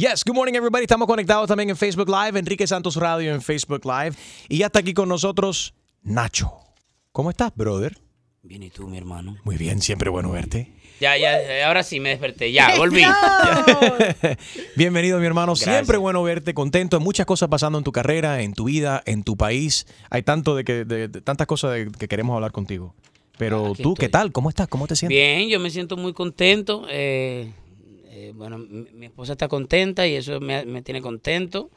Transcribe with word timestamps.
Yes, 0.00 0.22
good 0.24 0.34
morning 0.34 0.54
everybody. 0.54 0.84
Estamos 0.84 1.06
conectados 1.06 1.46
también 1.48 1.68
en 1.68 1.76
Facebook 1.76 2.08
Live, 2.08 2.38
Enrique 2.38 2.66
Santos 2.66 2.96
Radio 2.96 3.34
en 3.34 3.42
Facebook 3.42 3.82
Live. 3.84 4.12
Y 4.48 4.58
ya 4.58 4.66
está 4.66 4.78
aquí 4.78 4.94
con 4.94 5.08
nosotros 5.10 5.74
Nacho. 6.02 6.52
¿Cómo 7.12 7.28
estás, 7.28 7.52
brother? 7.54 7.98
Bien, 8.42 8.62
¿y 8.62 8.70
tú, 8.70 8.86
mi 8.88 8.96
hermano? 8.96 9.36
Muy 9.44 9.56
bien, 9.58 9.82
siempre 9.82 10.08
bueno 10.08 10.30
verte. 10.30 10.72
Ya, 11.00 11.18
ya, 11.18 11.66
ahora 11.66 11.82
sí 11.82 12.00
me 12.00 12.08
desperté. 12.10 12.50
Ya, 12.50 12.74
volví. 12.78 13.02
Bienvenido, 14.76 15.18
mi 15.18 15.26
hermano. 15.26 15.52
Gracias. 15.52 15.74
Siempre 15.74 15.98
bueno 15.98 16.22
verte, 16.22 16.54
contento. 16.54 16.96
Hay 16.96 17.02
muchas 17.02 17.26
cosas 17.26 17.50
pasando 17.50 17.76
en 17.76 17.84
tu 17.84 17.92
carrera, 17.92 18.40
en 18.40 18.54
tu 18.54 18.64
vida, 18.64 19.02
en 19.04 19.22
tu 19.24 19.36
país. 19.36 19.86
Hay 20.08 20.22
tanto 20.22 20.56
de 20.56 20.64
que 20.64 20.84
de- 20.86 21.08
de- 21.08 21.20
tantas 21.20 21.46
cosas 21.46 21.72
de 21.74 21.90
que 21.90 22.08
queremos 22.08 22.34
hablar 22.36 22.52
contigo. 22.52 22.94
Pero 23.36 23.58
Ah, 23.58 23.66
tú, 23.68 23.72
estoy. 23.92 23.94
¿qué 23.96 24.08
tal? 24.08 24.32
¿Cómo 24.32 24.48
estás? 24.48 24.68
¿Cómo 24.68 24.86
te 24.86 24.96
sientes? 24.96 25.16
Bien, 25.16 25.48
yo 25.48 25.58
me 25.60 25.70
siento 25.70 25.96
muy 25.96 26.12
contento. 26.14 26.86
eh, 26.90 27.52
eh, 28.28 28.32
bueno, 28.34 28.58
mi, 28.58 28.86
mi 28.92 29.06
esposa 29.06 29.32
está 29.32 29.48
contenta 29.48 30.06
y 30.06 30.14
eso 30.16 30.40
me, 30.40 30.64
me 30.64 30.82
tiene 30.82 31.00
contento. 31.00 31.70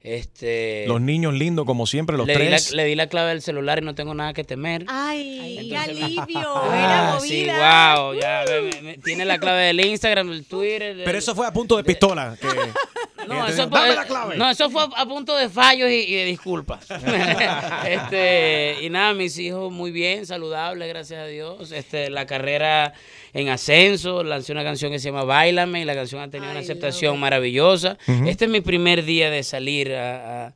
Este, 0.00 0.84
Los 0.86 1.00
niños 1.00 1.34
lindos, 1.34 1.66
como 1.66 1.84
siempre, 1.84 2.16
los 2.16 2.26
le, 2.26 2.34
di 2.38 2.44
la, 2.44 2.50
tres. 2.50 2.72
le 2.72 2.84
di 2.84 2.94
la 2.94 3.08
clave 3.08 3.30
del 3.30 3.42
celular 3.42 3.78
y 3.82 3.84
no 3.84 3.96
tengo 3.96 4.14
nada 4.14 4.32
que 4.32 4.44
temer. 4.44 4.84
Ay, 4.86 5.66
qué 5.68 5.76
alivio. 5.76 6.22
Ah, 6.54 7.18
sí, 7.20 7.46
wow, 7.46 8.14
ya, 8.14 8.44
me- 8.62 8.80
me- 8.82 8.98
tiene 8.98 9.24
la 9.24 9.38
clave 9.38 9.64
del 9.64 9.84
Instagram, 9.84 10.30
del 10.30 10.44
Twitter. 10.44 11.02
Pero 11.04 11.18
eso 11.18 11.34
fue 11.34 11.46
a 11.48 11.52
punto 11.52 11.76
de 11.76 11.82
pistola. 11.84 12.36
que- 12.40 12.46
No, 13.28 13.46
eso 13.48 13.68
fue, 13.68 13.80
"Dame 13.80 13.94
la 13.94 14.04
clave". 14.04 14.36
no, 14.36 14.50
eso 14.50 14.70
fue 14.70 14.82
a 14.96 15.06
punto 15.06 15.36
de 15.36 15.48
fallos 15.48 15.90
y, 15.90 15.94
y 15.94 16.14
de 16.14 16.24
disculpas. 16.24 16.86
este, 17.86 18.76
y 18.82 18.90
nada, 18.90 19.14
mis 19.14 19.38
hijos 19.38 19.72
muy 19.72 19.90
bien, 19.90 20.26
saludables, 20.26 20.88
gracias 20.88 21.20
a 21.20 21.26
Dios. 21.26 21.72
Este, 21.72 22.10
la 22.10 22.26
carrera 22.26 22.92
en 23.34 23.48
ascenso, 23.48 24.24
lancé 24.24 24.52
una 24.52 24.64
canción 24.64 24.90
que 24.90 24.98
se 24.98 25.08
llama 25.10 25.24
Bailame 25.24 25.82
y 25.82 25.84
la 25.84 25.94
canción 25.94 26.20
ha 26.22 26.30
tenido 26.30 26.50
una 26.50 26.60
aceptación 26.60 27.18
maravillosa. 27.20 27.98
Este 28.26 28.46
es 28.46 28.50
mi 28.50 28.60
primer 28.60 29.04
día 29.04 29.30
de 29.30 29.42
salir 29.42 29.94
a, 29.94 30.46
a- 30.48 30.54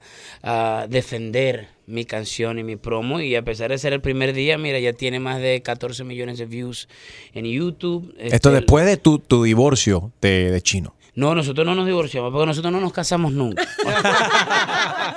a 0.80 0.86
defender 0.88 1.68
mi 1.86 2.04
canción 2.04 2.58
y 2.58 2.64
mi 2.64 2.76
promo 2.76 3.20
y 3.20 3.34
a 3.36 3.42
pesar 3.42 3.70
de 3.70 3.78
ser 3.78 3.92
el 3.92 4.00
primer 4.00 4.32
día, 4.32 4.56
mira, 4.56 4.78
ya 4.78 4.92
tiene 4.92 5.20
más 5.20 5.40
de 5.40 5.62
14 5.62 6.04
millones 6.04 6.38
de 6.38 6.46
views 6.46 6.88
en 7.34 7.44
YouTube. 7.44 8.14
Esto 8.18 8.34
Este, 8.36 8.50
después 8.50 8.86
de 8.86 8.96
tu, 8.96 9.18
tu 9.18 9.42
divorcio 9.44 10.10
de, 10.20 10.50
de 10.50 10.60
chino. 10.62 10.94
No, 11.14 11.34
nosotros 11.34 11.66
no 11.66 11.74
nos 11.74 11.84
divorciamos 11.86 12.32
porque 12.32 12.46
nosotros 12.46 12.72
no 12.72 12.80
nos 12.80 12.92
casamos 12.92 13.32
nunca. 13.32 13.66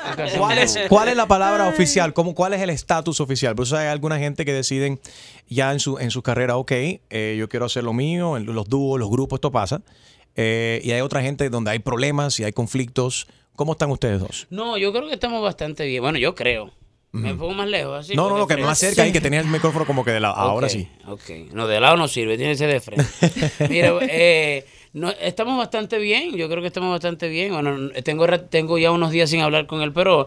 Nos 0.06 0.16
casamos 0.16 0.48
¿Cuál 0.48 0.58
es, 0.60 0.76
nunca. 0.76 0.90
cuál 0.90 1.08
es 1.10 1.16
la 1.16 1.28
palabra 1.28 1.68
oficial? 1.68 2.14
¿Cómo, 2.14 2.36
¿Cuál 2.36 2.54
es 2.54 2.62
el 2.62 2.70
estatus 2.70 3.20
oficial? 3.22 3.56
Por 3.56 3.66
eso 3.66 3.78
hay 3.78 3.88
alguna 3.88 4.20
gente 4.20 4.46
que 4.46 4.54
deciden 4.54 5.00
ya 5.48 5.72
en 5.72 5.80
su, 5.80 5.98
en 5.98 6.12
su 6.12 6.22
carrera, 6.22 6.58
ok, 6.58 6.72
eh, 6.72 7.36
yo 7.40 7.50
quiero 7.50 7.66
hacer 7.66 7.84
lo 7.84 7.94
mío, 7.94 8.38
en 8.38 8.46
los 8.46 8.70
dúos, 8.70 9.00
los 9.00 9.10
grupos, 9.10 9.38
esto 9.38 9.52
pasa. 9.52 9.82
Eh, 10.36 10.82
y 10.84 10.92
hay 10.92 11.02
otra 11.02 11.22
gente 11.22 11.50
donde 11.50 11.72
hay 11.72 11.80
problemas 11.80 12.40
y 12.40 12.44
hay 12.44 12.52
conflictos. 12.52 13.28
¿Cómo 13.56 13.72
están 13.72 13.90
ustedes 13.90 14.20
dos? 14.20 14.48
No, 14.50 14.78
yo 14.78 14.92
creo 14.92 15.08
que 15.08 15.14
estamos 15.14 15.42
bastante 15.42 15.86
bien. 15.86 16.04
Bueno, 16.04 16.18
yo 16.20 16.36
creo. 16.36 16.72
Me 17.12 17.34
pongo 17.34 17.54
más 17.54 17.70
lejos, 17.70 17.98
así. 17.98 18.14
no, 18.14 18.28
no, 18.28 18.38
no, 18.38 18.46
que 18.46 18.58
más 18.58 18.78
cerca 18.78 19.04
ahí, 19.04 19.14
que 19.14 19.22
tenía 19.22 19.40
el 19.40 19.48
micrófono 19.48 19.86
como 19.86 20.04
que 20.04 20.12
de 20.12 20.20
lado. 20.20 20.36
Ahora 20.36 20.68
sí. 20.68 20.90
Ok, 21.08 21.30
no, 21.54 21.66
de 21.66 21.80
lado 21.80 21.96
no 21.96 22.10
sirve, 22.10 22.36
tiene 22.36 22.52
que 22.52 22.58
ser 22.58 22.70
de 22.70 22.82
frente. 22.82 23.06
Mira, 23.70 23.94
eh, 24.02 24.66
no, 24.96 25.12
estamos 25.20 25.58
bastante 25.58 26.00
bien, 26.00 26.38
yo 26.38 26.48
creo 26.48 26.62
que 26.62 26.68
estamos 26.68 26.90
bastante 26.90 27.28
bien. 27.28 27.52
Bueno, 27.52 27.90
tengo, 28.02 28.26
tengo 28.40 28.78
ya 28.78 28.92
unos 28.92 29.12
días 29.12 29.30
sin 29.30 29.42
hablar 29.42 29.68
con 29.68 29.82
él, 29.82 29.92
pero, 29.92 30.26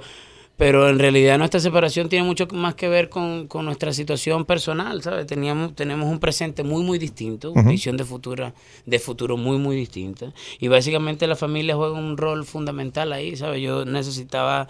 pero 0.59 0.91
en 0.91 0.99
realidad 0.99 1.39
nuestra 1.39 1.59
separación 1.59 2.11
tiene 2.11 2.27
mucho 2.27 2.47
más 2.53 2.75
que 2.75 2.87
ver 2.87 3.09
con, 3.09 3.49
con 3.49 3.65
nuestra 3.65 3.95
situación 3.95 4.45
personal, 4.45 5.01
¿sabes? 5.03 5.27
Teníamos, 5.27 5.75
tenemos 5.75 6.11
un 6.11 6.21
presente 6.21 6.65
muy, 6.65 6.83
muy 6.85 6.99
distinto, 6.99 7.55
visión 7.55 7.97
de 7.97 8.05
futuro, 8.05 8.53
de 8.85 8.99
futuro 8.99 9.39
muy, 9.39 9.57
muy 9.57 9.75
distinta. 9.75 10.35
Y 10.61 10.69
básicamente 10.69 11.27
la 11.27 11.37
familia 11.37 11.75
juega 11.75 11.99
un 11.99 12.19
rol 12.19 12.45
fundamental 12.45 13.15
ahí, 13.15 13.37
¿sabes? 13.37 13.63
Yo 13.63 13.87
necesitaba 13.87 14.69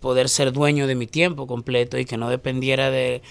poder 0.00 0.28
ser 0.28 0.50
dueño 0.50 0.88
de 0.88 0.96
mi 0.96 1.06
tiempo 1.06 1.46
completo 1.46 1.98
y 1.98 2.04
que 2.04 2.16
no 2.16 2.30
dependiera 2.30 2.90
de, 2.90 3.22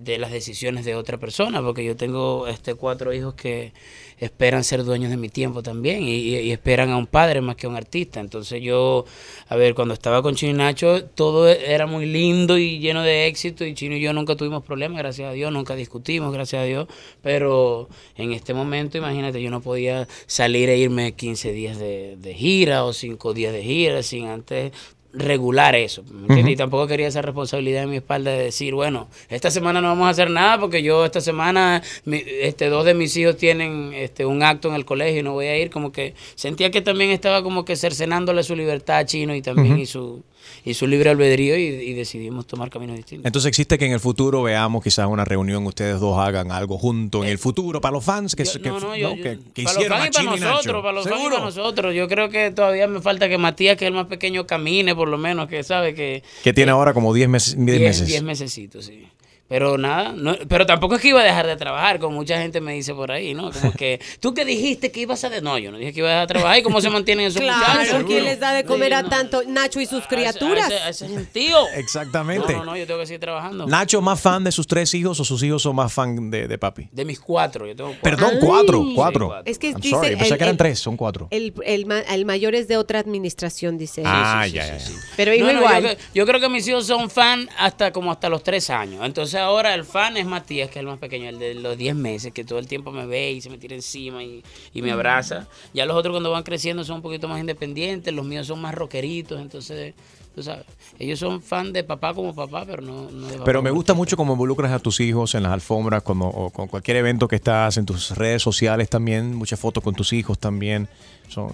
de 0.00 0.18
las 0.18 0.32
decisiones 0.32 0.84
de 0.84 0.94
otra 0.94 1.18
persona, 1.18 1.62
porque 1.62 1.84
yo 1.84 1.94
tengo 1.94 2.46
este 2.46 2.74
cuatro 2.74 3.12
hijos 3.12 3.34
que 3.34 3.72
esperan 4.18 4.64
ser 4.64 4.84
dueños 4.84 5.10
de 5.10 5.16
mi 5.16 5.28
tiempo 5.28 5.62
también 5.62 6.02
y, 6.02 6.50
esperan 6.50 6.90
a 6.90 6.96
un 6.96 7.06
padre 7.06 7.40
más 7.40 7.56
que 7.56 7.66
a 7.66 7.70
un 7.70 7.76
artista. 7.76 8.20
Entonces 8.20 8.62
yo, 8.62 9.04
a 9.48 9.56
ver, 9.56 9.74
cuando 9.74 9.94
estaba 9.94 10.22
con 10.22 10.34
Chino 10.34 10.52
y 10.52 10.56
Nacho, 10.56 11.04
todo 11.04 11.48
era 11.48 11.86
muy 11.86 12.06
lindo 12.06 12.58
y 12.58 12.78
lleno 12.78 13.02
de 13.02 13.26
éxito 13.26 13.64
y 13.64 13.74
Chino 13.74 13.96
y 13.96 14.00
yo 14.00 14.12
nunca 14.12 14.36
tuvimos 14.36 14.64
problemas, 14.64 14.98
gracias 14.98 15.28
a 15.28 15.32
Dios, 15.32 15.52
nunca 15.52 15.74
discutimos, 15.74 16.32
gracias 16.32 16.62
a 16.62 16.64
Dios, 16.64 16.88
pero 17.22 17.88
en 18.16 18.32
este 18.32 18.54
momento, 18.54 18.98
imagínate, 18.98 19.42
yo 19.42 19.50
no 19.50 19.60
podía 19.60 20.08
salir 20.26 20.70
e 20.70 20.78
irme 20.78 21.12
15 21.12 21.52
días 21.52 21.78
de, 21.78 22.16
de 22.18 22.34
gira 22.34 22.84
o 22.84 22.92
5 22.92 23.34
días 23.34 23.52
de 23.52 23.62
gira 23.62 24.02
sin 24.02 24.26
antes 24.26 24.72
regular 25.12 25.74
eso. 25.74 26.02
¿me 26.10 26.22
entiendes? 26.22 26.52
Y 26.54 26.56
tampoco 26.56 26.86
quería 26.86 27.08
esa 27.08 27.22
responsabilidad 27.22 27.82
en 27.84 27.90
mi 27.90 27.96
espalda 27.96 28.30
de 28.30 28.44
decir, 28.44 28.74
bueno, 28.74 29.08
esta 29.28 29.50
semana 29.50 29.80
no 29.80 29.88
vamos 29.88 30.06
a 30.06 30.10
hacer 30.10 30.30
nada 30.30 30.58
porque 30.60 30.82
yo 30.82 31.04
esta 31.04 31.20
semana, 31.20 31.82
mi- 32.04 32.22
este, 32.26 32.68
dos 32.68 32.84
de 32.84 32.94
mis 32.94 33.16
hijos 33.16 33.36
tienen 33.36 33.92
este, 33.94 34.24
un 34.24 34.42
acto 34.42 34.68
en 34.68 34.74
el 34.74 34.84
colegio 34.84 35.20
y 35.20 35.22
no 35.22 35.32
voy 35.32 35.46
a 35.46 35.58
ir. 35.58 35.70
Como 35.70 35.92
que 35.92 36.14
sentía 36.34 36.70
que 36.70 36.80
también 36.80 37.10
estaba 37.10 37.42
como 37.42 37.64
que 37.64 37.76
cercenándole 37.76 38.42
su 38.42 38.54
libertad 38.54 38.98
a 38.98 39.04
Chino 39.06 39.34
y 39.34 39.42
también 39.42 39.78
y, 39.78 39.86
su, 39.86 40.22
y 40.64 40.74
su 40.74 40.86
libre 40.86 41.10
albedrío 41.10 41.56
y, 41.56 41.62
y 41.62 41.92
decidimos 41.94 42.46
tomar 42.46 42.70
caminos 42.70 42.96
distintos. 42.96 43.26
Entonces 43.26 43.48
existe 43.48 43.78
que 43.78 43.86
en 43.86 43.92
el 43.92 44.00
futuro 44.00 44.42
veamos 44.42 44.82
quizás 44.82 45.06
una 45.08 45.24
reunión, 45.24 45.66
ustedes 45.66 46.00
dos 46.00 46.18
hagan 46.18 46.52
algo 46.52 46.78
juntos 46.78 47.24
en 47.24 47.30
el 47.30 47.38
futuro 47.38 47.80
para 47.80 47.92
los 47.92 48.04
fans 48.04 48.34
que, 48.36 48.42
Eh, 48.42 48.46
Yo- 48.46 48.62
que, 48.62 48.68
no, 48.68 48.80
no, 48.80 48.88
¿no? 48.88 48.96
yo- 48.96 49.14
que- 49.14 49.36
yo- 49.36 49.52
que 49.54 49.62
para 49.64 49.74
hicieron 49.76 49.98
los 49.98 50.06
fans 50.06 50.16
y 50.20 50.24
para 50.26 50.36
Nacho. 50.36 50.44
nosotros, 50.52 50.82
para 50.82 50.92
los 50.92 51.08
fans 51.08 51.20
y 51.24 51.28
para 51.30 51.44
nosotros. 51.44 51.94
Yo 51.94 52.08
creo 52.08 52.28
que 52.30 52.50
todavía 52.50 52.86
me 52.86 53.00
falta 53.00 53.28
que 53.28 53.38
Matías, 53.38 53.76
que 53.76 53.84
es 53.84 53.88
el 53.88 53.94
más 53.94 54.06
pequeño, 54.06 54.46
camine 54.46 54.94
por 54.94 55.08
lo 55.08 55.18
menos, 55.18 55.48
que 55.48 55.62
sabe 55.62 55.94
que... 55.94 56.22
Que 56.44 56.52
tiene 56.52 56.70
ahora 56.72 56.92
como 56.94 57.12
10 57.14 57.28
meses. 57.28 57.54
10 57.56 57.66
Diez, 57.66 57.80
meses. 57.80 58.06
diez 58.08 58.22
mesecitos, 58.22 58.84
sí. 58.86 59.06
Pero 59.50 59.76
nada, 59.76 60.12
no, 60.16 60.36
pero 60.48 60.64
tampoco 60.64 60.94
es 60.94 61.02
que 61.02 61.08
iba 61.08 61.20
a 61.20 61.24
dejar 61.24 61.44
de 61.44 61.56
trabajar, 61.56 61.98
como 61.98 62.14
mucha 62.18 62.38
gente 62.40 62.60
me 62.60 62.72
dice 62.72 62.94
por 62.94 63.10
ahí, 63.10 63.34
¿no? 63.34 63.50
Como 63.50 63.72
que 63.72 64.00
tú 64.20 64.32
que 64.32 64.44
dijiste 64.44 64.92
que 64.92 65.00
ibas 65.00 65.24
a 65.24 65.28
de... 65.28 65.42
No, 65.42 65.58
yo 65.58 65.72
no 65.72 65.78
dije 65.78 65.92
que 65.92 65.98
iba 65.98 66.08
a 66.08 66.12
dejar 66.12 66.28
de 66.28 66.34
trabajar. 66.34 66.58
¿Y 66.60 66.62
cómo 66.62 66.80
se 66.80 66.88
mantienen 66.88 67.26
esos 67.26 67.42
muchachos? 67.42 67.88
Claro, 67.88 68.06
¿quién 68.06 68.24
les 68.24 68.38
da 68.38 68.52
de 68.52 68.64
comer 68.64 68.90
Sí, 68.90 68.94
a 68.94 69.02
no. 69.02 69.08
tanto 69.08 69.42
Nacho 69.48 69.80
y 69.80 69.86
sus 69.86 70.04
A 70.04 70.08
criaturas? 70.08 70.70
A 70.70 70.74
ese, 70.76 70.78
a 70.84 70.88
ese 70.90 71.08
gentío. 71.08 71.56
Exactamente. 71.74 72.52
No, 72.52 72.60
no, 72.60 72.64
no, 72.66 72.76
yo 72.76 72.86
tengo 72.86 73.00
que 73.00 73.06
seguir 73.06 73.18
trabajando. 73.20 73.66
¿Nacho 73.66 74.00
más 74.00 74.20
fan 74.20 74.44
de 74.44 74.52
sus 74.52 74.68
tres 74.68 74.94
hijos 74.94 75.18
o 75.18 75.24
sus 75.24 75.42
hijos 75.42 75.60
son 75.62 75.74
más 75.74 75.92
fan 75.92 76.30
de, 76.30 76.46
de 76.46 76.56
papi? 76.56 76.88
De 76.92 77.04
mis 77.04 77.18
cuatro, 77.18 77.66
yo 77.66 77.74
tengo 77.74 77.90
cuatro. 77.90 78.02
Perdón, 78.02 78.30
Ay. 78.34 78.38
cuatro. 78.46 78.82
Sí, 78.84 78.92
Cuatro. 78.94 79.42
Es 79.44 79.58
que 79.58 79.70
I'm 79.70 79.80
dice 79.80 79.90
sorry, 79.96 80.10
pensé 80.16 80.32
el- 80.34 80.38
que 80.38 80.44
eran 80.44 80.50
el- 80.54 80.56
tres, 80.58 80.78
son 80.78 80.96
cuatro. 80.96 81.26
El, 81.32 81.52
el, 81.64 81.86
ma- 81.86 81.98
el 82.00 82.24
mayor 82.24 82.54
es 82.54 82.68
de 82.68 82.76
otra 82.76 83.00
administración, 83.00 83.78
dice. 83.78 84.02
ah, 84.06 84.42
sí, 84.46 84.52
ya, 84.52 84.62
sí, 84.64 84.70
ya, 84.70 84.78
sí, 84.80 84.92
ya. 84.92 85.00
Pero 85.16 85.34
hijo 85.34 85.46
No, 85.46 85.52
no, 85.54 85.58
igual. 85.58 85.82
Yo, 85.82 85.88
creo- 85.88 85.98
yo 86.14 86.26
creo 86.26 86.40
que 86.40 86.48
mis 86.48 86.68
hijos 86.68 86.86
son 86.86 87.10
fan 87.10 87.48
hasta 87.58 87.90
como 87.92 88.12
hasta 88.12 88.28
los 88.28 88.44
tres 88.44 88.70
años. 88.70 89.04
Entonces 89.04 89.39
ahora 89.40 89.74
el 89.74 89.84
fan 89.84 90.16
es 90.16 90.26
Matías, 90.26 90.68
que 90.70 90.78
es 90.78 90.80
el 90.80 90.86
más 90.86 90.98
pequeño, 90.98 91.28
el 91.28 91.38
de 91.38 91.54
los 91.54 91.76
10 91.76 91.94
meses, 91.96 92.32
que 92.32 92.44
todo 92.44 92.58
el 92.58 92.66
tiempo 92.66 92.92
me 92.92 93.06
ve 93.06 93.32
y 93.32 93.40
se 93.40 93.50
me 93.50 93.58
tira 93.58 93.74
encima 93.74 94.22
y, 94.22 94.42
y 94.72 94.82
me 94.82 94.92
abraza. 94.92 95.46
Ya 95.74 95.86
los 95.86 95.96
otros 95.96 96.12
cuando 96.12 96.30
van 96.30 96.42
creciendo 96.42 96.84
son 96.84 96.96
un 96.96 97.02
poquito 97.02 97.28
más 97.28 97.40
independientes, 97.40 98.12
los 98.14 98.24
míos 98.24 98.46
son 98.46 98.60
más 98.60 98.74
rockeritos, 98.74 99.40
entonces, 99.40 99.94
tú 100.34 100.42
sabes, 100.42 100.64
ellos 100.98 101.18
son 101.18 101.42
fan 101.42 101.72
de 101.72 101.82
papá 101.84 102.14
como 102.14 102.34
papá, 102.34 102.64
pero 102.66 102.82
no, 102.82 103.10
no 103.10 103.26
de 103.26 103.32
papá 103.34 103.44
Pero 103.44 103.62
me 103.62 103.70
gusta 103.70 103.94
mucho 103.94 104.16
cómo 104.16 104.32
involucras 104.34 104.72
a 104.72 104.78
tus 104.78 105.00
hijos 105.00 105.34
en 105.34 105.42
las 105.42 105.52
alfombras, 105.52 106.02
cuando, 106.02 106.26
o 106.26 106.50
con 106.50 106.68
cualquier 106.68 106.98
evento 106.98 107.26
que 107.28 107.36
estás, 107.36 107.76
en 107.76 107.86
tus 107.86 108.10
redes 108.16 108.42
sociales 108.42 108.88
también, 108.88 109.34
muchas 109.34 109.58
fotos 109.58 109.82
con 109.82 109.94
tus 109.94 110.12
hijos 110.12 110.38
también. 110.38 110.88
Son, 111.28 111.48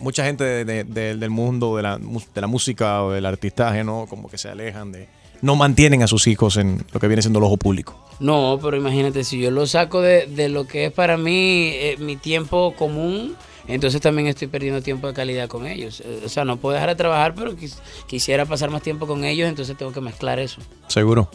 mucha 0.00 0.24
gente 0.24 0.42
de- 0.44 0.64
de- 0.64 0.82
de- 0.84 1.16
del 1.16 1.30
mundo 1.30 1.76
de 1.76 1.82
la, 1.84 1.96
de 1.98 2.40
la 2.40 2.46
música 2.48 3.04
o 3.04 3.12
del 3.12 3.24
artistaje, 3.24 3.84
¿no? 3.84 4.06
Como 4.08 4.28
que 4.28 4.36
se 4.36 4.48
alejan 4.48 4.90
de... 4.90 5.08
No 5.42 5.56
mantienen 5.56 6.02
a 6.02 6.06
sus 6.06 6.26
hijos 6.26 6.56
en 6.56 6.84
lo 6.92 7.00
que 7.00 7.08
viene 7.08 7.22
siendo 7.22 7.38
el 7.38 7.44
ojo 7.44 7.56
público. 7.56 7.96
No, 8.20 8.58
pero 8.62 8.76
imagínate, 8.76 9.24
si 9.24 9.38
yo 9.38 9.50
lo 9.50 9.66
saco 9.66 10.00
de, 10.00 10.26
de 10.26 10.48
lo 10.48 10.66
que 10.66 10.86
es 10.86 10.92
para 10.92 11.16
mí 11.18 11.70
eh, 11.74 11.96
mi 11.98 12.16
tiempo 12.16 12.74
común, 12.78 13.36
entonces 13.68 14.00
también 14.00 14.28
estoy 14.28 14.48
perdiendo 14.48 14.80
tiempo 14.80 15.06
de 15.08 15.12
calidad 15.14 15.48
con 15.48 15.66
ellos. 15.66 16.00
Eh, 16.00 16.22
O 16.24 16.28
sea, 16.28 16.44
no 16.44 16.56
puedo 16.56 16.74
dejar 16.74 16.88
de 16.90 16.94
trabajar, 16.96 17.34
pero 17.34 17.52
quis- 17.56 17.76
quisiera 18.06 18.46
pasar 18.46 18.70
más 18.70 18.80
tiempo 18.82 19.06
con 19.06 19.24
ellos, 19.24 19.48
entonces 19.48 19.76
tengo 19.76 19.92
que 19.92 20.00
mezclar 20.00 20.38
eso. 20.38 20.60
Seguro. 20.88 21.28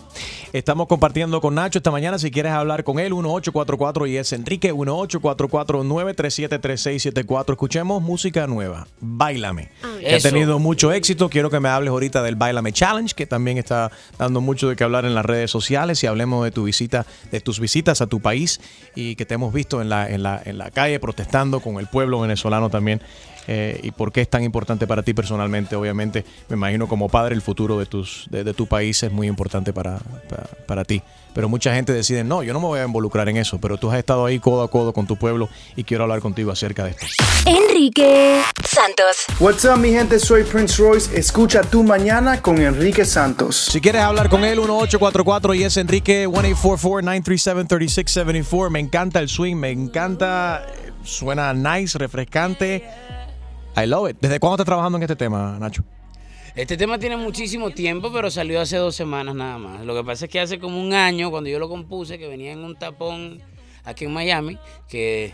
Estamos 0.53 0.87
compartiendo 0.87 1.39
con 1.39 1.55
Nacho 1.55 1.79
esta 1.79 1.91
mañana. 1.91 2.19
Si 2.19 2.29
quieres 2.29 2.51
hablar 2.51 2.83
con 2.83 2.99
él, 2.99 3.13
1844 3.13 4.05
y 4.07 4.17
es 4.17 4.33
Enrique, 4.33 4.73
1844-937-3674. 4.73 7.51
Escuchemos 7.51 8.01
música 8.01 8.47
nueva. 8.47 8.85
Báilame. 8.99 9.71
Que 10.01 10.15
ha 10.15 10.19
tenido 10.19 10.59
mucho 10.59 10.91
éxito. 10.91 11.29
Quiero 11.29 11.49
que 11.49 11.61
me 11.61 11.69
hables 11.69 11.91
ahorita 11.91 12.21
del 12.21 12.35
Báilame 12.35 12.73
Challenge, 12.73 13.15
que 13.15 13.25
también 13.25 13.57
está 13.57 13.89
dando 14.17 14.41
mucho 14.41 14.67
de 14.67 14.75
qué 14.75 14.83
hablar 14.83 15.05
en 15.05 15.15
las 15.15 15.25
redes 15.25 15.49
sociales. 15.49 16.03
Y 16.03 16.07
hablemos 16.07 16.43
de 16.43 16.51
tu 16.51 16.65
visita, 16.65 17.05
de 17.31 17.39
tus 17.39 17.61
visitas 17.61 18.01
a 18.01 18.07
tu 18.07 18.19
país 18.19 18.59
y 18.93 19.15
que 19.15 19.25
te 19.25 19.35
hemos 19.35 19.53
visto 19.53 19.81
en 19.81 19.87
la, 19.87 20.09
en 20.09 20.21
la, 20.21 20.41
en 20.43 20.57
la 20.57 20.69
calle 20.71 20.99
protestando 20.99 21.61
con 21.61 21.79
el 21.79 21.87
pueblo 21.87 22.19
venezolano 22.19 22.69
también. 22.69 23.01
Eh, 23.47 23.79
y 23.83 23.91
por 23.91 24.11
qué 24.11 24.21
es 24.21 24.29
tan 24.29 24.43
importante 24.43 24.87
para 24.87 25.03
ti 25.03 25.13
personalmente. 25.13 25.75
Obviamente, 25.75 26.25
me 26.49 26.55
imagino 26.55 26.87
como 26.87 27.09
padre, 27.09 27.35
el 27.35 27.41
futuro 27.41 27.79
de, 27.79 27.85
tus, 27.85 28.27
de, 28.29 28.43
de 28.43 28.53
tu 28.53 28.67
país 28.67 29.01
es 29.03 29.11
muy 29.11 29.27
importante 29.27 29.73
para, 29.73 29.99
para, 30.29 30.43
para 30.65 30.85
ti. 30.85 31.01
Pero 31.33 31.47
mucha 31.47 31.73
gente 31.73 31.93
decide, 31.93 32.23
no, 32.23 32.43
yo 32.43 32.53
no 32.53 32.59
me 32.59 32.67
voy 32.67 32.79
a 32.79 32.83
involucrar 32.83 33.29
en 33.29 33.37
eso, 33.37 33.57
pero 33.59 33.77
tú 33.77 33.89
has 33.89 33.97
estado 33.97 34.25
ahí 34.25 34.37
codo 34.39 34.63
a 34.63 34.69
codo 34.69 34.91
con 34.91 35.07
tu 35.07 35.15
pueblo 35.15 35.47
y 35.75 35.85
quiero 35.85 36.03
hablar 36.03 36.19
contigo 36.19 36.51
acerca 36.51 36.83
de 36.83 36.91
esto. 36.91 37.05
Enrique 37.45 38.41
Santos. 38.63 39.25
What's 39.39 39.65
up, 39.65 39.77
mi 39.77 39.91
gente? 39.91 40.19
Soy 40.19 40.43
Prince 40.43 40.81
Royce. 40.81 41.17
Escucha 41.17 41.61
tu 41.61 41.83
mañana 41.83 42.41
con 42.41 42.61
Enrique 42.61 43.05
Santos. 43.05 43.69
Si 43.71 43.79
quieres 43.79 44.01
hablar 44.01 44.27
con 44.29 44.43
él, 44.43 44.59
1844 44.59 45.53
y 45.53 45.63
es 45.63 45.77
Enrique 45.77 46.27
1844-937-3674. 46.27 48.69
Me 48.69 48.79
encanta 48.79 49.21
el 49.21 49.29
swing, 49.29 49.55
me 49.55 49.71
encanta, 49.71 50.67
suena 51.03 51.53
nice, 51.53 51.97
refrescante. 51.97 52.83
I 53.77 53.85
love 53.85 54.09
it. 54.09 54.17
¿Desde 54.19 54.39
cuándo 54.39 54.55
estás 54.55 54.65
trabajando 54.65 54.97
en 54.97 55.03
este 55.03 55.15
tema, 55.15 55.57
Nacho? 55.59 55.83
Este 56.55 56.75
tema 56.75 56.99
tiene 56.99 57.15
muchísimo 57.15 57.69
tiempo, 57.69 58.11
pero 58.11 58.29
salió 58.29 58.59
hace 58.59 58.75
dos 58.75 58.95
semanas 58.95 59.35
nada 59.35 59.57
más. 59.57 59.85
Lo 59.85 59.95
que 59.95 60.03
pasa 60.03 60.25
es 60.25 60.31
que 60.31 60.39
hace 60.39 60.59
como 60.59 60.81
un 60.81 60.93
año, 60.93 61.31
cuando 61.31 61.49
yo 61.49 61.59
lo 61.59 61.69
compuse, 61.69 62.17
que 62.17 62.27
venía 62.27 62.51
en 62.51 62.59
un 62.59 62.75
tapón 62.75 63.41
aquí 63.85 64.05
en 64.05 64.11
Miami, 64.11 64.57
que, 64.89 65.33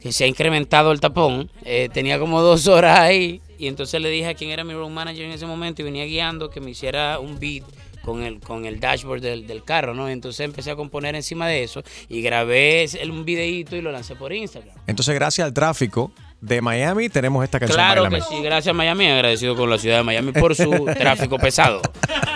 que 0.00 0.10
se 0.10 0.24
ha 0.24 0.26
incrementado 0.26 0.90
el 0.92 1.00
tapón, 1.00 1.50
eh, 1.64 1.90
tenía 1.92 2.18
como 2.18 2.40
dos 2.40 2.66
horas 2.66 2.98
ahí, 2.98 3.42
y 3.58 3.66
entonces 3.66 4.00
le 4.00 4.08
dije 4.08 4.28
a 4.28 4.34
quien 4.34 4.50
era 4.50 4.64
mi 4.64 4.72
road 4.72 4.88
manager 4.88 5.24
en 5.24 5.32
ese 5.32 5.44
momento 5.44 5.82
y 5.82 5.84
venía 5.84 6.06
guiando 6.06 6.48
que 6.48 6.60
me 6.62 6.70
hiciera 6.70 7.18
un 7.18 7.38
beat 7.38 7.64
con 8.02 8.22
el, 8.22 8.40
con 8.40 8.64
el 8.64 8.80
dashboard 8.80 9.20
del, 9.20 9.46
del 9.46 9.64
carro, 9.64 9.92
¿no? 9.92 10.08
Entonces 10.08 10.40
empecé 10.40 10.70
a 10.70 10.76
componer 10.76 11.14
encima 11.14 11.46
de 11.46 11.62
eso 11.62 11.82
y 12.08 12.22
grabé 12.22 12.86
un 13.04 13.26
videíto 13.26 13.76
y 13.76 13.82
lo 13.82 13.92
lancé 13.92 14.16
por 14.16 14.32
Instagram. 14.32 14.74
Entonces, 14.86 15.14
gracias 15.14 15.44
al 15.44 15.52
tráfico 15.52 16.10
de 16.40 16.60
Miami, 16.60 17.08
tenemos 17.08 17.42
esta 17.42 17.58
canción. 17.58 17.76
Claro 17.76 18.08
que 18.08 18.20
sí, 18.20 18.40
gracias 18.42 18.74
Miami, 18.74 19.06
agradecido 19.06 19.56
con 19.56 19.68
la 19.68 19.78
ciudad 19.78 19.98
de 19.98 20.02
Miami 20.04 20.32
por 20.32 20.54
su 20.54 20.86
tráfico 20.98 21.38
pesado. 21.38 21.82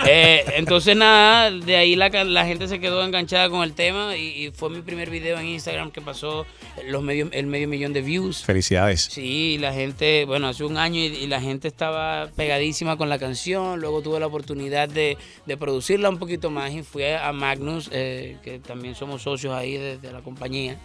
Eh, 0.05 0.45
entonces 0.57 0.97
nada, 0.97 1.53
de 1.53 1.77
ahí 1.77 1.95
la, 1.95 2.09
la 2.09 2.45
gente 2.45 2.67
se 2.67 2.81
quedó 2.81 3.05
enganchada 3.05 3.49
con 3.49 3.63
el 3.63 3.75
tema 3.75 4.17
y, 4.17 4.47
y 4.47 4.51
fue 4.51 4.71
mi 4.71 4.81
primer 4.81 5.11
video 5.11 5.39
en 5.39 5.47
Instagram 5.47 5.93
que 5.93 6.01
pasó 6.01 6.45
los 6.89 7.03
medios, 7.03 7.29
el 7.33 7.47
medio 7.47 7.69
millón 7.69 7.93
de 7.93 8.03
views. 8.03 8.43
Felicidades. 8.43 9.03
Sí, 9.03 9.59
la 9.61 9.73
gente, 9.73 10.25
bueno, 10.25 10.49
hace 10.49 10.65
un 10.65 10.77
año 10.77 10.99
y, 10.99 11.07
y 11.07 11.27
la 11.29 11.41
gente 11.41 11.69
estaba 11.69 12.29
pegadísima 12.35 12.97
con 12.97 13.09
la 13.09 13.21
canción. 13.21 13.81
Luego 13.81 14.03
tuve 14.03 14.19
la 14.19 14.27
oportunidad 14.27 14.89
de, 14.89 15.17
de 15.47 15.57
producirla 15.57 16.09
un 16.09 16.19
poquito 16.19 16.51
más 16.51 16.73
y 16.73 16.83
fui 16.83 17.05
a 17.05 17.31
Magnus, 17.33 17.89
eh, 17.93 18.37
que 18.43 18.59
también 18.59 18.97
somos 18.97 19.23
socios 19.23 19.55
ahí 19.55 19.77
de, 19.77 19.99
de 19.99 20.13
la 20.13 20.21
compañía. 20.23 20.77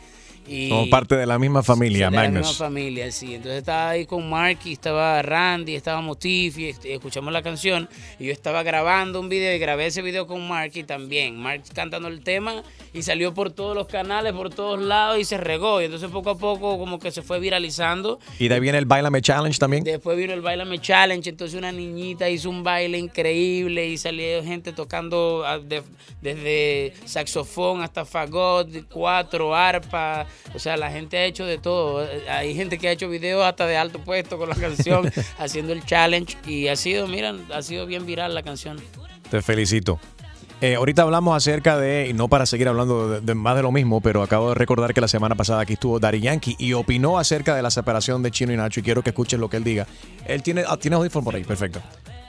Y 0.48 0.70
Somos 0.70 0.88
parte 0.90 1.16
de 1.18 1.26
la 1.26 1.38
misma 1.38 1.62
familia, 1.64 2.10
de 2.10 2.16
la 2.16 2.22
misma 2.24 2.40
Magnus. 2.40 2.58
familia, 2.58 3.12
sí. 3.12 3.36
Entonces 3.36 3.60
estaba 3.60 3.90
ahí 3.90 4.06
con 4.06 4.30
Marky, 4.30 4.74
estaba 4.74 5.22
Randy, 5.22 5.76
estábamos 5.76 6.20
Tiffy, 6.20 6.70
este, 6.70 6.94
escuchamos 6.94 7.34
la 7.34 7.42
canción 7.44 7.90
y 8.20 8.26
yo 8.28 8.32
estaba 8.32 8.64
grabando 8.64 9.20
un 9.20 9.30
video 9.30 9.54
y 9.56 9.60
grabé 9.60 9.88
ese 9.88 10.02
video 10.02 10.26
con 10.28 10.48
Marky 10.48 10.84
también. 10.84 11.38
Mark 11.38 11.64
cantando 11.74 12.08
el 12.08 12.24
tema 12.24 12.64
y 12.94 13.02
salió 13.04 13.34
por 13.34 13.52
todos 13.52 13.76
los 13.76 13.88
canales, 13.88 14.34
por 14.34 14.50
todos 14.54 14.80
lados 14.80 15.20
y 15.20 15.26
se 15.26 15.38
regó. 15.38 15.82
Y 15.82 15.86
entonces 15.86 16.10
poco 16.10 16.30
a 16.32 16.38
poco 16.38 16.78
como 16.78 17.00
que 17.00 17.12
se 17.12 17.22
fue 17.22 17.40
viralizando. 17.40 18.20
Y 18.40 18.48
de 18.48 18.56
ahí 18.56 18.62
viene 18.62 18.78
el 18.78 18.86
Bailame 18.86 19.22
Challenge 19.22 19.58
también. 19.60 19.84
Después 19.84 20.18
vino 20.18 20.34
el 20.34 20.42
Bailame 20.42 20.80
Challenge, 20.80 21.30
entonces 21.30 21.58
una 21.58 21.72
niñita 21.72 22.30
hizo 22.30 22.50
un 22.50 22.64
baile 22.64 22.98
increíble 22.98 23.88
y 23.88 23.98
salió 23.98 24.44
gente 24.44 24.72
tocando 24.74 25.44
ah, 25.46 25.60
de- 25.60 25.84
desde 26.22 26.94
saxofón 27.06 27.82
hasta 27.82 28.06
fagot, 28.06 28.68
cuatro, 28.92 29.56
arpa, 29.56 30.26
o 30.54 30.60
sea, 30.60 30.78
la 30.78 30.92
gente 30.92 31.18
ha 31.18 31.26
hecho 31.26 31.46
de 31.46 31.58
todo. 31.58 32.08
Hay 32.30 32.56
gente 32.56 32.78
que 32.78 32.88
ha 32.88 32.92
hecho 32.92 33.10
videos 33.10 33.46
hasta 33.46 33.66
de 33.66 33.78
alto 33.78 34.00
puesto 34.00 34.38
con 34.38 34.50
la 34.50 34.56
canción, 34.68 35.12
haciendo 35.38 35.74
el 35.74 35.86
challenge 35.86 36.38
y 36.46 36.68
ha 36.68 36.76
sido, 36.76 37.08
miran, 37.08 37.46
ha 37.54 37.62
sido 37.62 37.86
bien 37.86 38.06
viral 38.06 38.34
la 38.34 38.44
canción. 38.44 38.78
Te 39.30 39.42
felicito. 39.42 40.00
Eh, 40.60 40.74
ahorita 40.74 41.04
hablamos 41.04 41.38
acerca 41.38 41.78
de, 41.78 42.08
y 42.10 42.14
no 42.14 42.30
para 42.30 42.48
seguir 42.48 42.68
hablando 42.68 43.22
de, 43.22 43.36
más 43.36 43.56
de 43.56 43.62
lo 43.62 43.72
mismo, 43.72 44.02
pero 44.02 44.24
acabo 44.24 44.50
de 44.50 44.56
recordar 44.56 44.92
que 44.94 45.02
la 45.02 45.08
semana 45.08 45.36
pasada 45.36 45.62
aquí 45.62 45.74
estuvo 45.74 46.00
Daddy 46.00 46.20
Yankee 46.20 46.56
y 46.58 46.74
opinó 46.74 47.20
acerca 47.20 47.56
de 47.56 47.62
la 47.62 47.70
separación 47.70 48.24
de 48.24 48.32
Chino 48.32 48.54
y 48.54 48.58
Nacho 48.58 48.80
y 48.80 48.84
quiero 48.84 49.04
que 49.04 49.12
escuches 49.12 49.40
lo 49.40 49.50
que 49.50 49.58
él 49.58 49.64
diga. 49.64 49.86
Él 50.26 50.42
tiene, 50.42 50.64
ah, 50.68 50.78
tiene 50.78 50.96
audífono 50.96 51.26
por 51.26 51.36
ahí, 51.36 51.44
perfecto. 51.44 51.80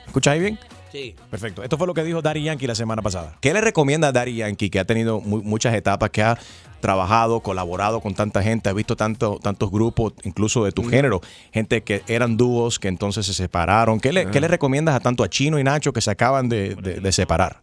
¿Escuchas 0.07 0.35
ahí 0.35 0.41
bien? 0.41 0.59
Sí. 0.93 1.15
Perfecto. 1.31 1.63
Esto 1.63 1.77
fue 1.77 1.87
lo 1.87 1.95
que 1.95 2.03
dijo 2.05 2.23
Daddy 2.23 2.43
Yankee 2.45 2.67
la 2.67 2.75
semana 2.75 3.03
pasada. 3.03 3.37
¿Qué 3.41 3.53
le 3.53 3.61
recomienda 3.61 4.09
a 4.09 4.13
Daddy 4.13 4.37
Yankee, 4.37 4.71
que 4.71 4.79
ha 4.81 4.85
tenido 4.85 5.21
mu- 5.21 5.43
muchas 5.43 5.75
etapas, 5.75 6.11
que 6.11 6.23
ha 6.23 6.39
trabajado, 6.81 7.41
colaborado 7.41 8.01
con 8.01 8.15
tanta 8.15 8.43
gente, 8.43 8.69
ha 8.69 8.73
visto 8.73 8.97
tanto, 8.97 9.39
tantos 9.43 9.71
grupos, 9.71 10.15
incluso 10.25 10.65
de 10.65 10.73
tu 10.73 10.85
género, 10.85 11.21
gente 11.53 11.83
que 11.83 12.03
eran 12.07 12.37
dúos, 12.37 12.79
que 12.79 12.89
entonces 12.89 13.27
se 13.27 13.35
separaron? 13.35 14.01
¿Qué 14.01 14.13
le, 14.13 14.31
qué 14.31 14.41
le 14.41 14.49
recomiendas 14.49 14.95
a 14.95 15.01
tanto 15.01 15.25
a 15.25 15.29
Chino 15.29 15.59
y 15.59 15.65
Nacho 15.65 15.93
que 15.93 16.01
se 16.01 16.11
acaban 16.11 16.49
de, 16.49 16.75
de- 16.77 17.01
de 17.01 17.13
separar? 17.13 17.61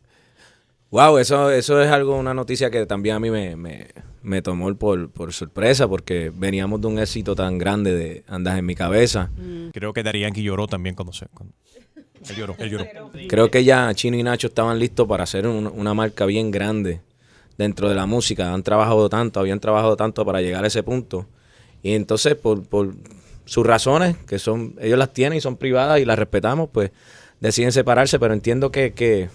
Wow, 0.91 1.17
eso, 1.17 1.49
eso 1.49 1.81
es 1.81 1.89
algo, 1.91 2.15
una 2.17 2.33
noticia 2.33 2.69
que 2.69 2.85
también 2.85 3.15
a 3.15 3.19
mí 3.19 3.29
me, 3.31 3.55
me, 3.55 3.87
me 4.21 4.41
tomó 4.41 4.73
por, 4.75 5.09
por 5.09 5.33
sorpresa 5.33 5.87
porque 5.87 6.31
veníamos 6.33 6.79
de 6.79 6.87
un 6.87 6.99
éxito 6.99 7.35
tan 7.35 7.57
grande 7.57 7.93
de 7.93 8.23
Andas 8.27 8.57
en 8.59 8.65
mi 8.65 8.75
cabeza. 8.75 9.31
Creo 9.73 9.93
que 9.93 10.03
Daddy 10.03 10.19
Yankee 10.21 10.43
lloró 10.43 10.67
también 10.67 10.93
cuando 10.95 11.11
se... 11.11 11.25
cuando- 11.27 11.53
él 12.29 12.35
lloró, 12.35 12.55
él 12.59 12.69
lloró. 12.69 12.85
Creo 13.27 13.51
que 13.51 13.63
ya 13.63 13.93
Chino 13.93 14.17
y 14.17 14.23
Nacho 14.23 14.47
estaban 14.47 14.79
listos 14.79 15.07
para 15.07 15.23
hacer 15.23 15.47
un- 15.47 15.67
una 15.67 15.93
marca 15.93 16.25
bien 16.25 16.51
grande 16.51 17.01
dentro 17.57 17.87
de 17.89 17.95
la 17.95 18.05
música. 18.05 18.53
Han 18.53 18.63
trabajado 18.63 19.07
tanto, 19.09 19.39
habían 19.39 19.59
trabajado 19.59 19.95
tanto 19.95 20.25
para 20.25 20.41
llegar 20.41 20.63
a 20.63 20.67
ese 20.67 20.83
punto. 20.83 21.27
Y 21.83 21.93
entonces, 21.93 22.35
por, 22.35 22.63
por 22.63 22.93
sus 23.45 23.65
razones, 23.65 24.17
que 24.27 24.39
son, 24.39 24.75
ellos 24.81 24.97
las 24.97 25.13
tienen 25.13 25.37
y 25.37 25.41
son 25.41 25.55
privadas 25.57 25.99
y 25.99 26.05
las 26.05 26.17
respetamos, 26.17 26.69
pues 26.71 26.91
deciden 27.39 27.71
separarse, 27.71 28.19
pero 28.19 28.33
entiendo 28.33 28.71
que, 28.71 28.93
que 28.93 29.29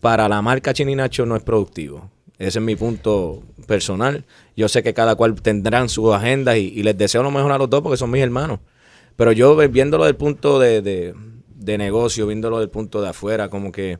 para 0.00 0.28
la 0.28 0.42
marca 0.42 0.72
Chino 0.74 0.90
y 0.90 0.94
Nacho 0.94 1.26
no 1.26 1.36
es 1.36 1.42
productivo. 1.42 2.10
Ese 2.38 2.60
es 2.60 2.64
mi 2.64 2.76
punto 2.76 3.42
personal. 3.66 4.24
Yo 4.56 4.68
sé 4.68 4.82
que 4.82 4.94
cada 4.94 5.16
cual 5.16 5.40
tendrán 5.42 5.88
sus 5.88 6.14
agendas 6.14 6.56
y, 6.56 6.72
y 6.74 6.82
les 6.84 6.96
deseo 6.96 7.22
lo 7.22 7.30
mejor 7.32 7.50
a 7.50 7.58
los 7.58 7.68
dos 7.68 7.82
porque 7.82 7.96
son 7.96 8.10
mis 8.10 8.22
hermanos. 8.22 8.60
Pero 9.16 9.32
yo 9.32 9.56
viéndolo 9.68 10.04
del 10.04 10.14
punto 10.14 10.60
de, 10.60 10.80
de- 10.80 11.14
de 11.58 11.76
negocio, 11.76 12.26
viéndolo 12.26 12.60
del 12.60 12.70
punto 12.70 13.02
de 13.02 13.08
afuera, 13.08 13.48
como 13.48 13.72
que 13.72 13.98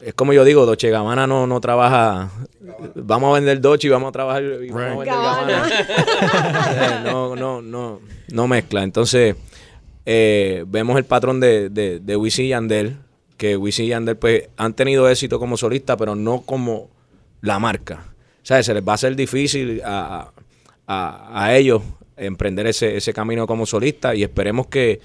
es 0.00 0.14
como 0.14 0.32
yo 0.32 0.44
digo, 0.44 0.66
Doche 0.66 0.90
Gabbana 0.90 1.26
no, 1.26 1.46
no 1.46 1.60
trabaja, 1.60 2.30
vamos 2.94 3.30
a 3.30 3.34
vender 3.34 3.60
Doche 3.60 3.88
y 3.88 3.90
vamos 3.90 4.08
a 4.08 4.12
trabajar 4.12 4.42
y 4.42 4.70
vamos 4.70 4.82
a 4.82 4.88
vender 4.88 5.06
Gabbana. 5.06 7.02
No, 7.04 7.36
no, 7.36 7.62
no, 7.62 8.00
no 8.32 8.48
mezcla. 8.48 8.82
Entonces, 8.82 9.36
eh, 10.06 10.64
vemos 10.66 10.96
el 10.96 11.04
patrón 11.04 11.40
de, 11.40 11.68
de, 11.68 12.00
de 12.00 12.16
Wisin 12.16 12.46
y 12.46 12.48
Yandel, 12.48 12.96
que 13.36 13.56
Wisin 13.56 13.86
y 13.86 13.88
Yandel 13.88 14.16
pues 14.16 14.48
han 14.56 14.74
tenido 14.74 15.08
éxito 15.08 15.38
como 15.38 15.56
solista, 15.56 15.96
pero 15.96 16.14
no 16.14 16.42
como 16.42 16.90
la 17.40 17.58
marca. 17.58 18.12
¿Sabes? 18.42 18.66
Se 18.66 18.74
les 18.74 18.86
va 18.86 18.92
a 18.92 18.94
hacer 18.96 19.14
difícil 19.14 19.82
a, 19.84 20.32
a, 20.86 21.44
a 21.44 21.56
ellos 21.56 21.82
emprender 22.16 22.66
ese, 22.66 22.96
ese 22.96 23.12
camino 23.12 23.46
como 23.46 23.66
solista 23.66 24.14
y 24.14 24.22
esperemos 24.22 24.66
que, 24.66 25.00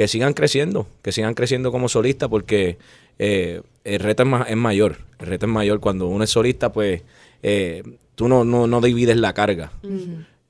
que 0.00 0.08
sigan 0.08 0.32
creciendo, 0.32 0.86
que 1.02 1.12
sigan 1.12 1.34
creciendo 1.34 1.70
como 1.70 1.86
solista 1.86 2.26
porque 2.26 2.78
eh, 3.18 3.60
el 3.84 4.00
reto 4.00 4.22
es, 4.22 4.28
ma- 4.30 4.46
es 4.48 4.56
mayor. 4.56 4.96
El 5.18 5.26
reto 5.26 5.44
es 5.44 5.52
mayor 5.52 5.78
cuando 5.78 6.06
uno 6.08 6.24
es 6.24 6.30
solista, 6.30 6.72
pues 6.72 7.02
eh, 7.42 7.82
tú 8.14 8.26
no, 8.26 8.42
no, 8.42 8.66
no 8.66 8.80
divides 8.80 9.18
la 9.18 9.34
carga. 9.34 9.72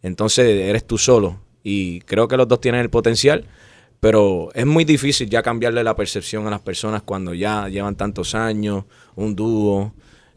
Entonces 0.04 0.46
eres 0.68 0.86
tú 0.86 0.98
solo. 0.98 1.40
Y 1.64 1.98
creo 2.02 2.28
que 2.28 2.36
los 2.36 2.46
dos 2.46 2.60
tienen 2.60 2.80
el 2.80 2.90
potencial, 2.90 3.44
pero 3.98 4.50
es 4.54 4.66
muy 4.66 4.84
difícil 4.84 5.28
ya 5.28 5.42
cambiarle 5.42 5.82
la 5.82 5.96
percepción 5.96 6.46
a 6.46 6.50
las 6.50 6.60
personas 6.60 7.02
cuando 7.02 7.34
ya 7.34 7.68
llevan 7.68 7.96
tantos 7.96 8.36
años, 8.36 8.84
un 9.16 9.34
dúo. 9.34 9.92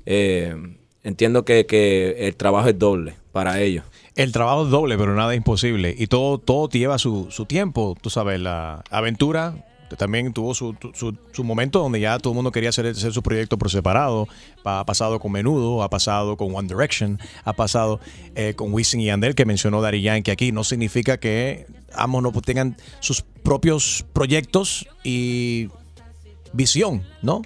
Eh, 0.07 0.55
entiendo 1.03 1.45
que, 1.45 1.67
que 1.67 2.15
el 2.27 2.35
trabajo 2.35 2.67
es 2.67 2.79
doble 2.79 3.13
para 3.31 3.61
ellos. 3.61 3.85
El 4.15 4.31
trabajo 4.31 4.65
es 4.65 4.69
doble, 4.69 4.97
pero 4.97 5.15
nada 5.15 5.33
es 5.33 5.37
imposible. 5.37 5.95
Y 5.97 6.07
todo, 6.07 6.37
todo 6.37 6.69
lleva 6.69 6.99
su, 6.99 7.27
su 7.31 7.45
tiempo. 7.45 7.95
Tú 7.99 8.09
sabes, 8.09 8.39
la 8.39 8.83
aventura 8.91 9.55
también 9.97 10.33
tuvo 10.33 10.55
su, 10.55 10.75
su, 10.93 11.15
su 11.31 11.43
momento 11.43 11.77
donde 11.79 11.99
ya 11.99 12.17
todo 12.17 12.33
el 12.33 12.35
mundo 12.35 12.51
quería 12.51 12.69
hacer, 12.69 12.87
hacer 12.87 13.13
su 13.13 13.21
proyecto 13.21 13.57
por 13.59 13.69
separado. 13.69 14.27
Pa- 14.63 14.79
Ha 14.79 14.85
pasado 14.85 15.19
con 15.19 15.31
Menudo, 15.31 15.83
ha 15.83 15.89
pasado 15.89 16.35
con 16.37 16.55
One 16.55 16.67
Direction, 16.67 17.19
ha 17.43 17.53
pasado 17.53 17.99
eh, 18.35 18.53
con 18.55 18.73
Wisin 18.73 19.01
y 19.01 19.05
Yandel, 19.05 19.35
que 19.35 19.45
mencionó 19.45 19.81
Daddy 19.81 20.01
Yankee 20.01 20.31
aquí. 20.31 20.51
No 20.51 20.63
significa 20.63 21.19
que 21.19 21.67
ambos 21.93 22.23
no 22.23 22.31
tengan 22.41 22.75
sus 23.01 23.21
propios 23.21 24.03
proyectos 24.13 24.87
y 25.03 25.69
visión, 26.53 27.03
¿no? 27.21 27.41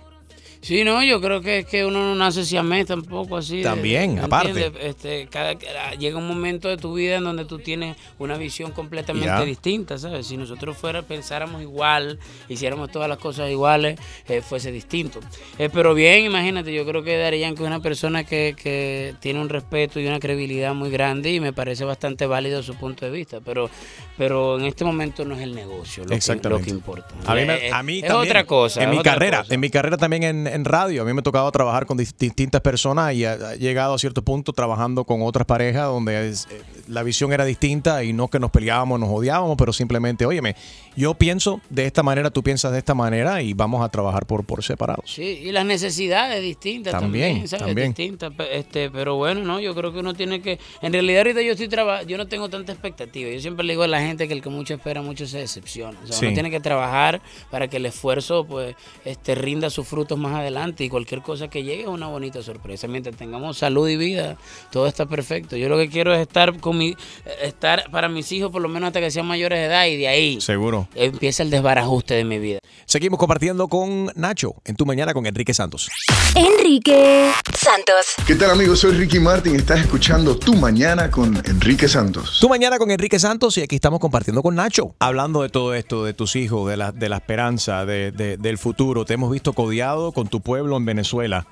Sí, 0.61 0.83
no, 0.83 1.03
yo 1.03 1.21
creo 1.21 1.41
que 1.41 1.59
es 1.59 1.65
que 1.65 1.85
uno 1.85 1.99
no 1.99 2.15
nace 2.15 2.43
siamés 2.43 2.87
tampoco 2.87 3.37
así. 3.37 3.57
de- 3.57 3.63
También, 3.63 4.15
¿me 4.15 4.21
aparte. 4.21 4.71
Este, 4.81 5.27
cada, 5.29 5.53
llega 5.97 6.17
un 6.17 6.27
momento 6.27 6.67
de 6.67 6.77
tu 6.77 6.93
vida 6.93 7.17
en 7.17 7.23
donde 7.23 7.45
tú 7.45 7.59
tienes 7.59 7.95
una 8.19 8.37
visión 8.37 8.71
completamente 8.71 9.27
Ya. 9.27 9.41
distinta, 9.45 9.97
¿sabes? 9.97 10.27
Si 10.27 10.35
nosotros 10.37 10.75
fuera, 10.77 11.03
pensáramos 11.03 11.61
igual, 11.61 12.19
hiciéramos 12.49 12.91
todas 12.91 13.07
las 13.07 13.17
cosas 13.17 13.49
iguales, 13.51 13.99
eh, 14.27 14.41
fuese 14.41 14.71
distinto. 14.71 15.19
Eh, 15.59 15.69
pero 15.71 15.93
bien, 15.93 16.25
imagínate, 16.25 16.73
yo 16.73 16.85
creo 16.85 17.03
que 17.03 17.17
Daddy 17.17 17.39
Yankee 17.39 17.61
es 17.63 17.67
una 17.67 17.79
persona 17.79 18.23
que, 18.23 18.55
que 18.61 19.13
tiene 19.19 19.39
un 19.39 19.49
respeto 19.49 19.99
y 19.99 20.07
una 20.07 20.19
credibilidad 20.19 20.73
muy 20.73 20.89
grande 20.89 21.31
y 21.31 21.39
me 21.39 21.53
parece 21.53 21.85
bastante 21.85 22.25
válido 22.25 22.63
su 22.63 22.75
punto 22.75 23.05
de 23.05 23.11
vista, 23.11 23.39
pero, 23.41 23.69
pero 24.17 24.57
en 24.59 24.65
este 24.65 24.83
momento 24.83 25.23
no 25.23 25.35
es 25.35 25.41
el 25.41 25.53
negocio 25.55 26.03
lo, 26.03 26.09
que, 26.17 26.49
lo 26.49 26.59
que 26.61 26.69
importa. 26.69 27.07
A 27.25 27.35
mí, 27.35 27.45
me- 27.45 27.71
a 27.71 27.83
mí 27.83 27.99
es 27.99 28.07
también, 28.07 28.29
otra 28.31 28.43
cosa. 28.45 28.81
En 28.83 28.89
es 28.89 28.97
mi 28.97 29.03
carrera, 29.03 29.39
cosa. 29.43 29.53
en 29.53 29.59
mi 29.59 29.69
carrera 29.69 29.97
también 29.97 30.23
en, 30.23 30.46
en 30.47 30.65
radio, 30.65 31.01
a 31.01 31.05
mí 31.05 31.13
me 31.13 31.19
ha 31.19 31.23
tocado 31.23 31.51
trabajar 31.51 31.85
con 31.85 31.97
dis- 31.97 32.13
distintas 32.17 32.61
personas 32.61 33.13
y 33.13 33.25
ha, 33.25 33.33
ha 33.33 33.55
llegado 33.55 33.93
a 33.93 33.99
cierto 33.99 34.21
punto 34.21 34.53
trabajando 34.53 35.03
con 35.05 35.21
otras 35.21 35.45
parejas 35.45 35.85
donde 35.85 36.29
es, 36.29 36.47
eh, 36.51 36.61
la 36.87 37.03
visión 37.03 37.33
era 37.33 37.45
distinta 37.45 38.03
y 38.03 38.13
no 38.13 38.27
que 38.27 38.39
nos 38.39 38.51
peleábamos, 38.51 38.99
nos 38.99 39.09
odiábamos, 39.09 39.55
pero 39.57 39.73
simplemente, 39.73 40.25
óyeme, 40.25 40.55
yo 40.95 41.13
pienso 41.13 41.61
de 41.69 41.85
esta 41.85 42.01
manera, 42.03 42.31
tú 42.31 42.41
piensas 42.43 42.71
de 42.71 42.79
esta 42.79 42.95
manera 42.95 43.41
y 43.41 43.53
vamos 43.53 43.83
a 43.83 43.89
trabajar 43.89 44.25
por, 44.25 44.43
por 44.45 44.63
separados. 44.63 45.11
Sí, 45.11 45.21
y 45.43 45.51
las 45.51 45.65
necesidades 45.65 46.41
distintas 46.41 46.93
También, 46.93 47.27
también, 47.29 47.47
¿sabes? 47.47 47.65
también. 47.67 47.87
Distintas, 47.93 48.31
este, 48.51 48.89
pero 48.89 49.15
bueno, 49.15 49.41
no, 49.41 49.59
yo 49.59 49.75
creo 49.75 49.93
que 49.93 49.99
uno 49.99 50.13
tiene 50.13 50.41
que, 50.41 50.59
en 50.81 50.93
realidad 50.93 51.19
ahorita 51.19 51.41
yo 51.41 51.51
estoy 51.51 51.67
traba- 51.67 52.03
yo 52.03 52.17
no 52.17 52.27
tengo 52.27 52.49
tanta 52.49 52.71
expectativa. 52.71 53.29
Yo 53.29 53.39
siempre 53.39 53.65
le 53.65 53.73
digo 53.73 53.83
a 53.83 53.87
la 53.87 53.99
gente 54.01 54.27
que 54.27 54.33
el 54.33 54.41
que 54.41 54.49
mucho 54.49 54.73
espera 54.73 55.01
mucho 55.01 55.27
se 55.27 55.37
decepciona. 55.39 55.97
O 56.03 56.07
sea, 56.07 56.15
Sí. 56.17 56.25
uno 56.25 56.33
tiene 56.33 56.49
que 56.49 56.59
trabajar 56.59 57.21
para 57.51 57.67
que 57.67 57.77
el 57.77 57.85
esfuerzo 57.85 58.45
pues 58.45 58.75
este 59.05 59.35
rinda 59.35 59.69
sus 59.69 59.87
frutos 59.87 60.17
más 60.17 60.36
adelante 60.37 60.83
y 60.83 60.89
cualquier 60.89 61.21
cosa 61.21 61.49
que 61.49 61.63
llegue 61.63 61.81
es 61.83 61.87
una 61.87 62.07
bonita 62.07 62.41
sorpresa. 62.41 62.87
Mientras 62.87 63.15
tengamos 63.15 63.57
salud 63.57 63.87
y 63.89 63.97
vida, 63.97 64.37
todo 64.71 64.87
está 64.87 65.05
perfecto. 65.05 65.57
Yo 65.57 65.69
lo 65.69 65.77
que 65.77 65.89
quiero 65.89 66.13
es 66.13 66.19
estar 66.21 66.59
con 66.59 66.77
mi 66.77 66.95
estar 67.41 67.89
para 67.91 68.07
mis 68.09 68.31
hijos 68.31 68.51
por 68.51 68.61
lo 68.61 68.69
menos 68.69 68.87
hasta 68.87 68.99
que 68.99 69.11
sean 69.11 69.25
mayores 69.25 69.59
de 69.59 69.65
edad 69.65 69.85
y 69.87 69.97
de 69.97 70.07
ahí 70.07 70.41
Seguro. 70.41 70.87
empieza 70.95 71.43
el 71.43 71.49
desbarajuste 71.49 72.13
de 72.13 72.23
mi 72.23 72.39
vida. 72.39 72.59
Seguimos 72.89 73.19
compartiendo 73.19 73.67
con 73.67 74.05
Nacho 74.15 74.55
en 74.63 74.77
tu 74.77 74.85
mañana 74.85 75.13
con 75.13 75.25
Enrique 75.25 75.53
Santos. 75.53 75.89
Enrique 76.35 77.31
Santos. 77.53 78.15
¿Qué 78.25 78.33
tal 78.35 78.51
amigos? 78.51 78.79
Soy 78.79 78.91
Ricky 78.93 79.19
Martin. 79.19 79.57
Estás 79.57 79.81
escuchando 79.81 80.37
Tu 80.37 80.53
Mañana 80.55 81.11
con 81.11 81.35
Enrique 81.45 81.89
Santos. 81.89 82.37
Tu 82.39 82.47
mañana 82.47 82.77
con 82.77 82.89
Enrique 82.89 83.19
Santos 83.19 83.57
y 83.57 83.61
aquí 83.63 83.75
estamos 83.75 83.99
compartiendo 83.99 84.41
con 84.41 84.55
Nacho. 84.55 84.95
Hablando 84.99 85.41
de 85.41 85.49
todo 85.49 85.73
esto, 85.73 86.05
de 86.05 86.13
tus 86.13 86.37
hijos, 86.37 86.69
de 86.69 86.77
la, 86.77 86.93
de 86.93 87.09
la 87.09 87.17
esperanza, 87.17 87.85
de- 87.85 88.13
de- 88.13 88.37
del 88.37 88.57
futuro. 88.57 89.03
Te 89.03 89.15
hemos 89.15 89.31
visto 89.31 89.51
codiado 89.51 90.13
con 90.13 90.29
tu 90.29 90.39
pueblo 90.39 90.77
en 90.77 90.85
Venezuela. 90.85 91.45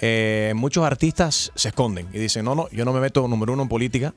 Eh, 0.00 0.52
muchos 0.56 0.84
artistas 0.84 1.50
se 1.54 1.68
esconden 1.68 2.06
y 2.12 2.18
dicen, 2.18 2.44
no, 2.44 2.54
no, 2.54 2.68
yo 2.70 2.84
no 2.84 2.92
me 2.92 3.00
meto 3.00 3.26
número 3.28 3.52
uno 3.52 3.62
en 3.64 3.68
política. 3.68 4.14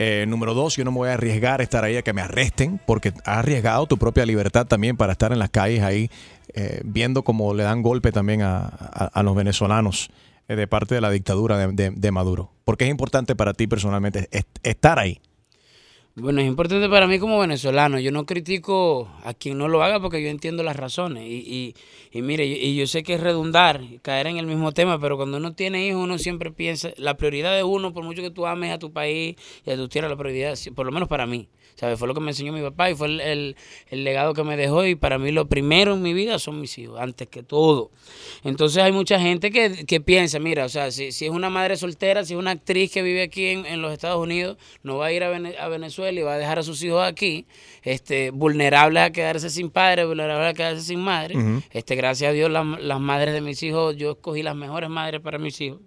Eh, 0.00 0.26
número 0.28 0.54
dos, 0.54 0.76
yo 0.76 0.84
no 0.84 0.92
me 0.92 0.98
voy 0.98 1.08
a 1.08 1.14
arriesgar 1.14 1.60
a 1.60 1.64
estar 1.64 1.82
ahí 1.84 1.96
a 1.96 2.02
que 2.02 2.12
me 2.12 2.22
arresten 2.22 2.80
porque 2.86 3.08
has 3.24 3.38
arriesgado 3.38 3.86
tu 3.86 3.98
propia 3.98 4.24
libertad 4.24 4.66
también 4.66 4.96
para 4.96 5.12
estar 5.12 5.32
en 5.32 5.40
las 5.40 5.50
calles 5.50 5.82
ahí 5.82 6.08
eh, 6.54 6.80
viendo 6.84 7.24
cómo 7.24 7.52
le 7.52 7.64
dan 7.64 7.82
golpe 7.82 8.12
también 8.12 8.42
a, 8.42 8.60
a- 8.60 9.22
los 9.24 9.34
venezolanos 9.34 10.10
eh, 10.46 10.54
de 10.54 10.66
parte 10.68 10.94
de 10.94 11.00
la 11.00 11.10
dictadura 11.10 11.58
de, 11.66 11.90
de- 11.90 12.10
Maduro. 12.12 12.52
¿Por 12.64 12.76
qué 12.76 12.84
es 12.84 12.90
importante 12.92 13.34
para 13.34 13.54
ti 13.54 13.66
personalmente 13.66 14.28
est- 14.30 14.46
estar 14.62 14.98
ahí? 15.00 15.20
Bueno, 16.20 16.40
es 16.40 16.48
importante 16.48 16.88
para 16.88 17.06
mí 17.06 17.18
como 17.20 17.38
venezolano. 17.38 18.00
Yo 18.00 18.10
no 18.10 18.26
critico 18.26 19.08
a 19.24 19.34
quien 19.34 19.56
no 19.56 19.68
lo 19.68 19.82
haga 19.84 20.00
porque 20.00 20.20
yo 20.20 20.28
entiendo 20.30 20.62
las 20.64 20.74
razones. 20.74 21.24
Y, 21.28 21.74
y, 22.12 22.18
y 22.18 22.22
mire, 22.22 22.44
y, 22.46 22.74
yo 22.74 22.86
sé 22.88 23.04
que 23.04 23.14
es 23.14 23.20
redundar, 23.20 23.80
caer 24.02 24.26
en 24.26 24.38
el 24.38 24.46
mismo 24.46 24.72
tema, 24.72 24.98
pero 24.98 25.16
cuando 25.16 25.36
uno 25.36 25.52
tiene 25.54 25.86
hijos, 25.86 26.02
uno 26.02 26.18
siempre 26.18 26.50
piensa, 26.50 26.90
la 26.96 27.16
prioridad 27.16 27.54
de 27.54 27.62
uno, 27.62 27.92
por 27.92 28.02
mucho 28.04 28.22
que 28.22 28.30
tú 28.30 28.46
ames 28.46 28.72
a 28.72 28.78
tu 28.78 28.90
país 28.92 29.36
y 29.64 29.70
a 29.70 29.76
tu 29.76 29.88
tierra, 29.88 30.08
la 30.08 30.16
prioridad, 30.16 30.54
por 30.74 30.86
lo 30.86 30.92
menos 30.92 31.08
para 31.08 31.26
mí. 31.26 31.46
¿Sabes? 31.76 31.96
Fue 31.96 32.08
lo 32.08 32.14
que 32.14 32.20
me 32.20 32.32
enseñó 32.32 32.52
mi 32.52 32.60
papá 32.62 32.90
y 32.90 32.96
fue 32.96 33.06
el, 33.06 33.20
el- 33.20 33.56
legado 34.04 34.34
que 34.34 34.42
me 34.42 34.56
dejó. 34.56 34.84
Y 34.84 34.96
para 34.96 35.16
mí 35.18 35.30
lo 35.30 35.46
primero 35.48 35.94
en 35.94 36.02
mi 36.02 36.12
vida 36.12 36.40
son 36.40 36.60
mis 36.60 36.76
hijos, 36.78 36.98
antes 36.98 37.28
que 37.28 37.44
todo. 37.44 37.92
Entonces 38.44 38.82
hay 38.82 38.92
mucha 38.92 39.20
gente 39.20 39.50
que, 39.50 39.84
que 39.86 40.00
piensa, 40.00 40.38
mira, 40.38 40.64
o 40.64 40.68
sea, 40.68 40.90
si, 40.90 41.12
si 41.12 41.26
es 41.26 41.30
una 41.30 41.50
madre 41.50 41.76
soltera, 41.76 42.24
si 42.24 42.34
es 42.34 42.38
una 42.38 42.52
actriz 42.52 42.90
que 42.90 43.02
vive 43.02 43.22
aquí 43.22 43.46
en, 43.46 43.66
en 43.66 43.82
los 43.82 43.92
Estados 43.92 44.20
Unidos, 44.22 44.56
no 44.82 44.96
va 44.98 45.06
a 45.06 45.12
ir 45.12 45.22
a, 45.24 45.28
a 45.34 45.68
Venezuela 45.68 46.07
y 46.16 46.22
va 46.22 46.34
a 46.34 46.38
dejar 46.38 46.58
a 46.58 46.62
sus 46.62 46.82
hijos 46.82 47.02
aquí, 47.06 47.46
este, 47.82 48.30
vulnerables 48.30 49.02
a 49.02 49.10
quedarse 49.10 49.50
sin 49.50 49.70
padre, 49.70 50.04
vulnerables 50.06 50.50
a 50.50 50.54
quedarse 50.54 50.82
sin 50.82 51.00
madre. 51.00 51.34
este, 51.72 51.96
gracias 51.96 52.30
a 52.30 52.32
Dios, 52.32 52.50
la- 52.50 52.62
las 52.80 53.00
madres 53.00 53.34
de 53.34 53.40
mis 53.40 53.62
hijos, 53.62 53.96
yo 53.96 54.12
escogí 54.12 54.42
las 54.42 54.56
mejores 54.56 54.88
madres 54.88 55.20
para 55.20 55.38
mis 55.38 55.60
hijos. 55.60 55.80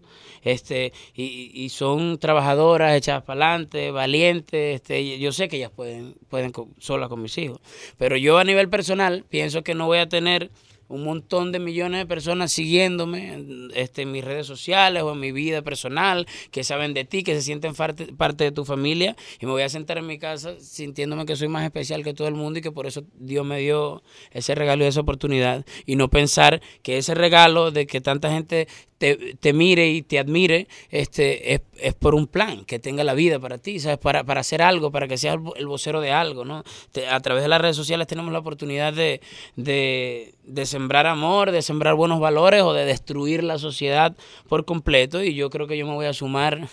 Este, 0.44 0.92
y, 1.14 1.52
y 1.54 1.70
son 1.70 2.18
trabajadoras, 2.18 2.96
echadas 2.98 3.24
para 3.24 3.46
adelante, 3.54 3.92
valientes. 3.92 4.76
Este, 4.82 5.20
yo 5.20 5.32
sé 5.32 5.48
que 5.48 5.58
ellas 5.58 5.70
pueden, 5.76 6.16
pueden 6.30 6.52
co- 6.52 6.68
solas 6.80 7.10
con 7.10 7.22
mis 7.22 7.38
hijos. 7.38 7.60
Pero 7.98 8.18
yo 8.18 8.38
a 8.40 8.44
nivel 8.44 8.68
personal 8.68 9.24
pienso 9.30 9.64
que 9.64 9.76
no 9.76 9.86
voy 9.86 10.00
a 10.00 10.10
tener 10.10 10.50
un 10.92 11.04
montón 11.04 11.52
de 11.52 11.60
millones 11.60 12.02
de 12.02 12.06
personas 12.06 12.52
siguiéndome 12.52 13.34
en, 13.34 13.72
este, 13.76 14.04
en 14.04 14.12
mis 14.12 14.24
redes 14.24 14.46
sociales 14.46 15.04
o 15.04 15.14
en 15.14 15.20
mi 15.20 15.32
vida 15.32 15.62
personal, 15.62 16.28
que 16.52 16.64
saben 16.64 16.94
de 16.94 17.06
ti, 17.06 17.24
que 17.24 17.34
se 17.34 17.42
sienten 17.42 17.74
parte, 17.74 18.08
parte 18.14 18.44
de 18.44 18.52
tu 18.52 18.66
familia, 18.66 19.16
y 19.40 19.46
me 19.46 19.54
voy 19.54 19.64
a 19.64 19.70
sentar 19.70 19.98
en 19.98 20.08
mi 20.08 20.20
casa 20.20 20.60
sintiéndome 20.60 21.26
que 21.26 21.36
soy 21.36 21.48
más 21.48 21.64
especial 21.64 22.04
que 22.04 22.14
todo 22.14 22.28
el 22.28 22.36
mundo 22.36 22.60
y 22.60 22.62
que 22.62 22.72
por 22.72 22.88
eso 22.88 23.04
Dios 23.16 23.46
me 23.46 23.60
dio 23.60 24.04
ese 24.32 24.54
regalo 24.54 24.84
y 24.84 24.88
esa 24.88 25.02
oportunidad, 25.02 25.66
y 25.86 25.96
no 25.96 26.10
pensar 26.10 26.62
que 26.84 26.98
ese 26.98 27.16
regalo 27.16 27.72
de 27.72 27.88
que 27.88 28.02
tanta 28.02 28.32
gente 28.32 28.68
te, 29.02 29.36
te 29.36 29.52
mire 29.52 29.90
y 29.90 30.04
te 30.04 30.20
admire, 30.20 30.68
este, 30.92 31.56
es, 31.56 31.62
es 31.80 31.96
por 31.96 32.14
un 32.14 32.28
plan, 32.28 32.66
que 32.66 32.78
tenga 32.78 33.04
la 33.04 33.16
vida 33.16 33.40
para 33.40 33.58
ti, 33.58 33.80
¿sabes? 33.80 33.98
Para, 33.98 34.24
para 34.24 34.42
hacer 34.42 34.62
algo, 34.62 34.92
para 34.92 35.08
que 35.08 35.18
seas 35.18 35.34
el 35.36 35.42
vo- 35.42 35.54
el 35.56 35.66
vocero 35.66 36.02
de 36.02 36.12
algo, 36.12 36.46
¿no? 36.46 36.64
A 37.10 37.20
través 37.20 37.42
de 37.42 37.50
las 37.50 37.60
redes 37.60 37.76
sociales 37.76 38.06
tenemos 38.06 38.32
la 38.32 38.38
oportunidad 38.38 38.94
de, 38.94 39.20
de, 39.56 40.36
de 40.44 40.66
sembrar 40.68 41.08
amor, 41.08 41.50
de 41.50 41.64
sembrar 41.64 41.96
buenos 41.96 42.20
valores 42.20 42.62
o 42.62 42.74
de 42.74 42.86
destruir 42.86 43.44
la 43.44 43.58
sociedad 43.58 44.16
por 44.48 44.66
completo 44.66 45.24
y 45.24 45.34
yo 45.34 45.50
creo 45.50 45.66
que 45.66 45.78
yo 45.78 45.88
me 45.88 45.94
voy 45.96 46.06
a 46.06 46.14
sumar 46.14 46.68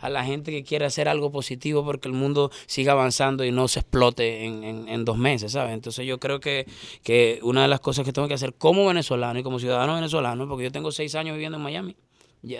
a 0.00 0.08
la 0.08 0.24
gente 0.24 0.50
que 0.52 0.64
quiere 0.64 0.86
hacer 0.86 1.06
algo 1.08 1.30
positivo 1.30 1.84
porque 1.84 2.08
el 2.08 2.14
mundo 2.14 2.50
siga 2.66 2.92
avanzando 2.92 3.44
y 3.44 3.52
no 3.52 3.68
se 3.68 3.80
explote 3.80 4.44
en, 4.46 4.64
en- 4.64 4.88
en 4.88 5.04
dos 5.04 5.18
meses, 5.18 5.52
¿sabes? 5.52 5.74
Entonces 5.74 6.06
yo 6.06 6.18
creo 6.18 6.40
que, 6.40 6.66
que 7.02 7.40
una 7.42 7.60
de 7.62 7.68
las 7.68 7.80
cosas 7.80 8.06
que 8.06 8.12
tengo 8.14 8.26
que 8.28 8.34
hacer 8.34 8.54
como 8.54 8.86
venezolano 8.86 9.38
y 9.38 9.42
como 9.42 9.58
ciudadano 9.58 9.96
venezolano, 9.96 10.48
porque 10.48 10.64
yo 10.64 10.72
tengo 10.72 10.90
seis 10.92 11.14
años 11.14 11.34
viviendo 11.34 11.58
en 11.58 11.62
Miami, 11.64 11.73
ya 11.74 11.82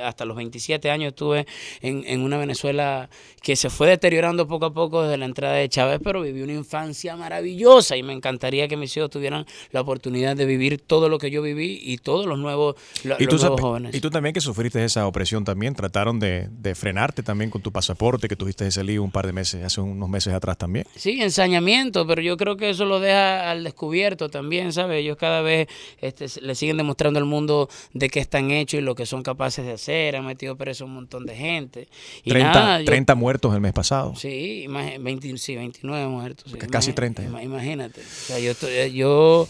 hasta 0.03 0.25
los 0.25 0.37
27 0.37 0.91
años 0.91 1.09
estuve 1.09 1.47
en, 1.81 2.05
en 2.07 2.23
una 2.23 2.39
Venezuela 2.39 3.09
que 3.43 3.57
se 3.57 3.71
fue 3.71 3.89
deteriorando 3.89 4.47
poco 4.49 4.67
a 4.67 4.73
poco 4.73 5.03
desde 5.03 5.19
la 5.19 5.27
entrada 5.27 5.55
de 5.55 5.69
Chávez, 5.69 6.01
pero 6.03 6.23
viví 6.23 6.43
una 6.43 6.55
infancia 6.55 7.17
maravillosa 7.17 7.97
y 7.97 8.03
me 8.03 8.13
encantaría 8.13 8.69
que 8.69 8.77
mis 8.77 8.97
hijos 8.97 9.11
tuvieran 9.11 9.45
la 9.71 9.81
oportunidad 9.83 10.37
de 10.37 10.47
vivir 10.47 10.81
todo 10.81 11.09
lo 11.09 11.19
que 11.19 11.31
yo 11.31 11.43
viví 11.43 11.79
y 11.83 11.99
todos 11.99 12.27
los 12.27 12.39
nuevos, 12.39 12.77
Y 13.05 13.09
los 13.09 13.19
tú, 13.19 13.25
nuevos 13.37 13.43
sab- 13.43 13.61
jóvenes. 13.61 13.95
y 13.95 14.01
tú 14.01 14.11
también 14.11 14.33
que 14.33 14.41
sufriste 14.41 14.83
esa 14.85 15.07
opresión 15.07 15.45
también, 15.45 15.75
trataron 15.75 16.19
de, 16.19 16.49
de 16.51 16.75
frenarte 16.75 17.23
también 17.23 17.51
con 17.51 17.61
tu 17.63 17.71
pasaporte, 17.73 18.29
que 18.29 18.37
tuviste 18.37 18.67
ese 18.67 18.83
lío 18.85 19.03
un 19.03 19.11
par 19.11 19.27
de 19.27 19.33
meses, 19.33 19.63
hace 19.63 19.81
unos 19.81 20.09
meses 20.09 20.33
atrás 20.33 20.57
también. 20.57 20.87
Sí, 20.97 21.21
ensañamiento, 21.21 22.07
pero 22.07 22.23
yo 22.23 22.37
creo 22.37 22.57
que 22.57 22.71
eso 22.71 22.85
lo 22.87 23.01
deja 23.01 23.51
al 23.51 23.65
descubierto 23.65 24.29
también, 24.31 24.73
¿sabes? 24.73 25.01
Ellos 25.01 25.17
cada 25.19 25.43
vez 25.43 25.69
este, 26.01 26.27
le 26.41 26.55
siguen 26.55 26.77
demostrando 26.79 27.19
al 27.19 27.27
mundo 27.27 27.69
de 27.93 28.09
qué 28.09 28.21
están 28.21 28.51
hechos 28.51 28.79
y 28.81 28.83
lo 28.83 28.95
que 28.95 29.05
son 29.05 29.23
capaces 29.23 29.67
de 29.67 29.74
hacer. 29.75 30.17
Han 30.17 30.27
metido 30.27 30.57
preso 30.57 30.85
un 30.85 30.95
montón 30.95 31.27
de 31.27 31.35
gente. 31.37 31.89
Y 32.25 32.31
30, 32.31 32.53
nada, 32.53 32.79
yo- 32.81 32.87
30 32.87 33.15
muertos 33.15 33.55
el 33.55 33.61
mes 33.61 33.73
pasado. 33.73 34.15
Sí, 34.17 34.65
imagi- 34.69 35.03
20 35.03 35.37
sí, 35.39 35.57
29 35.57 36.07
muertos. 36.09 36.51
sí, 36.53 36.59
casi 36.59 36.91
imagi- 36.91 36.95
30 36.95 37.23
ya. 37.23 37.29
ima- 37.29 37.43
Imagínate. 37.43 38.01
O 38.01 38.05
sea, 38.27 38.39
yo, 38.39 38.53
estoy- 38.53 38.93
yo 38.93 39.49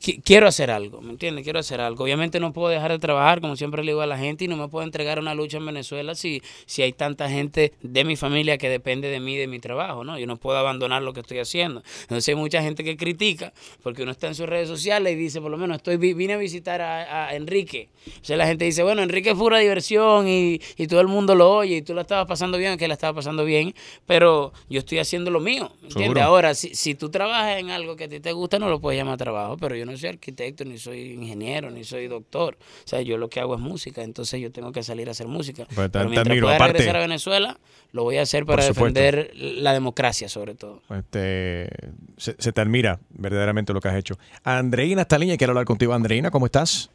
qui- 0.00 0.20
quiero 0.24 0.46
hacer 0.46 0.70
algo, 0.70 1.00
¿me 1.00 1.10
entiendes? 1.10 1.44
Quiero 1.44 1.58
hacer 1.58 1.80
algo. 1.80 2.04
Obviamente 2.04 2.40
no 2.40 2.52
puedo 2.52 2.68
dejar 2.68 2.90
de 2.92 2.98
trabajar, 2.98 3.40
como 3.40 3.56
siempre 3.56 3.82
le 3.84 3.92
digo 3.92 4.00
a 4.02 4.06
la 4.06 4.18
gente, 4.18 4.44
y 4.44 4.48
no 4.48 4.56
me 4.56 4.68
puedo 4.68 4.84
entregar 4.84 5.18
a 5.18 5.20
una 5.20 5.34
lucha 5.34 5.56
en 5.58 5.66
Venezuela 5.66 6.14
si, 6.14 6.42
si 6.66 6.82
hay 6.82 6.92
tanta 6.92 7.28
gente 7.28 7.72
de 7.82 8.04
mi 8.04 8.16
familia 8.16 8.58
que 8.58 8.68
depende 8.68 9.08
de 9.08 9.20
mí, 9.20 9.36
de 9.36 9.46
mi 9.46 9.58
trabajo, 9.58 10.04
¿no? 10.04 10.18
Yo 10.18 10.26
no 10.26 10.36
puedo 10.36 10.58
abandonar 10.58 11.02
lo 11.02 11.12
que 11.12 11.20
estoy 11.20 11.38
haciendo. 11.38 11.82
Entonces 12.02 12.28
hay 12.28 12.34
mucha 12.34 12.62
gente 12.62 12.84
que 12.84 12.96
critica 12.96 13.52
porque 13.82 14.02
uno 14.02 14.12
está 14.12 14.26
en 14.28 14.34
sus 14.34 14.46
redes 14.46 14.68
sociales 14.68 15.12
y 15.12 15.16
dice, 15.16 15.40
por 15.40 15.50
lo 15.50 15.56
menos, 15.58 15.76
estoy 15.78 15.96
vi- 15.96 16.14
vine 16.14 16.34
a 16.34 16.36
visitar 16.38 16.80
a, 16.80 17.28
a 17.28 17.34
Enrique. 17.36 17.88
O 18.20 18.24
sea, 18.24 18.36
la 18.36 18.46
gente 18.46 18.64
dice, 18.64 18.82
bueno, 18.82 19.02
Enrique 19.02 19.30
es 19.30 19.36
pura 19.36 19.58
diversión 19.58 20.28
y, 20.28 20.60
y 20.76 20.86
todo 20.86 21.00
el 21.00 21.08
mundo 21.08 21.34
lo 21.34 21.50
oye 21.50 21.76
y 21.76 21.82
tú 21.82 21.94
la 21.94 22.02
estabas 22.02 22.26
pasando 22.26 22.58
bien, 22.58 22.76
que 22.78 22.86
la 22.88 22.94
estaba 22.94 23.14
pasando 23.14 23.44
bien, 23.44 23.74
pero 24.06 24.52
yo 24.68 24.78
estoy 24.80 24.98
haciendo 24.98 25.30
lo 25.30 25.40
mío, 25.40 25.70
¿me 25.80 25.88
¿entiendes? 25.88 26.22
Ahora, 26.24 26.54
si, 26.54 26.74
si 26.74 26.94
tú 26.94 27.10
trabajas 27.10 27.58
en 27.58 27.70
algo 27.70 27.96
que 27.96 28.04
a 28.04 28.08
ti 28.08 28.20
te 28.20 28.32
gusta, 28.32 28.58
no 28.58 28.68
lo 28.68 28.80
puedes 28.80 28.98
llamar 28.98 29.16
trabajo, 29.18 29.56
pero 29.58 29.74
yo 29.76 29.83
no 29.84 29.96
soy 29.96 30.10
arquitecto, 30.10 30.64
ni 30.64 30.78
soy 30.78 31.12
ingeniero, 31.12 31.70
ni 31.70 31.84
soy 31.84 32.06
doctor. 32.08 32.56
O 32.60 32.86
sea, 32.88 33.00
yo 33.02 33.18
lo 33.18 33.28
que 33.28 33.40
hago 33.40 33.54
es 33.54 33.60
música, 33.60 34.02
entonces 34.02 34.40
yo 34.40 34.50
tengo 34.52 34.72
que 34.72 34.82
salir 34.82 35.08
a 35.08 35.12
hacer 35.12 35.26
música. 35.26 35.64
Te- 35.66 35.74
pero 35.74 35.88
te 35.90 35.98
mientras 36.04 36.26
admiro. 36.26 36.46
pueda 36.46 36.56
Aparte- 36.56 36.72
regresar 36.78 36.96
a 36.96 37.00
Venezuela, 37.00 37.58
lo 37.92 38.02
voy 38.04 38.18
a 38.18 38.22
hacer 38.22 38.44
para 38.46 38.64
defender 38.64 39.30
la 39.34 39.72
democracia, 39.72 40.28
sobre 40.28 40.54
todo. 40.54 40.82
Este, 40.90 41.68
se, 42.16 42.34
se 42.38 42.52
te 42.52 42.60
admira 42.60 42.98
verdaderamente 43.10 43.72
lo 43.72 43.80
que 43.80 43.88
has 43.88 43.96
hecho. 43.96 44.14
Andreina 44.42 45.02
está 45.02 45.18
línea, 45.18 45.36
quiero 45.36 45.52
hablar 45.52 45.64
contigo. 45.66 45.94
Andreina, 45.94 46.30
¿cómo 46.30 46.46
estás? 46.46 46.90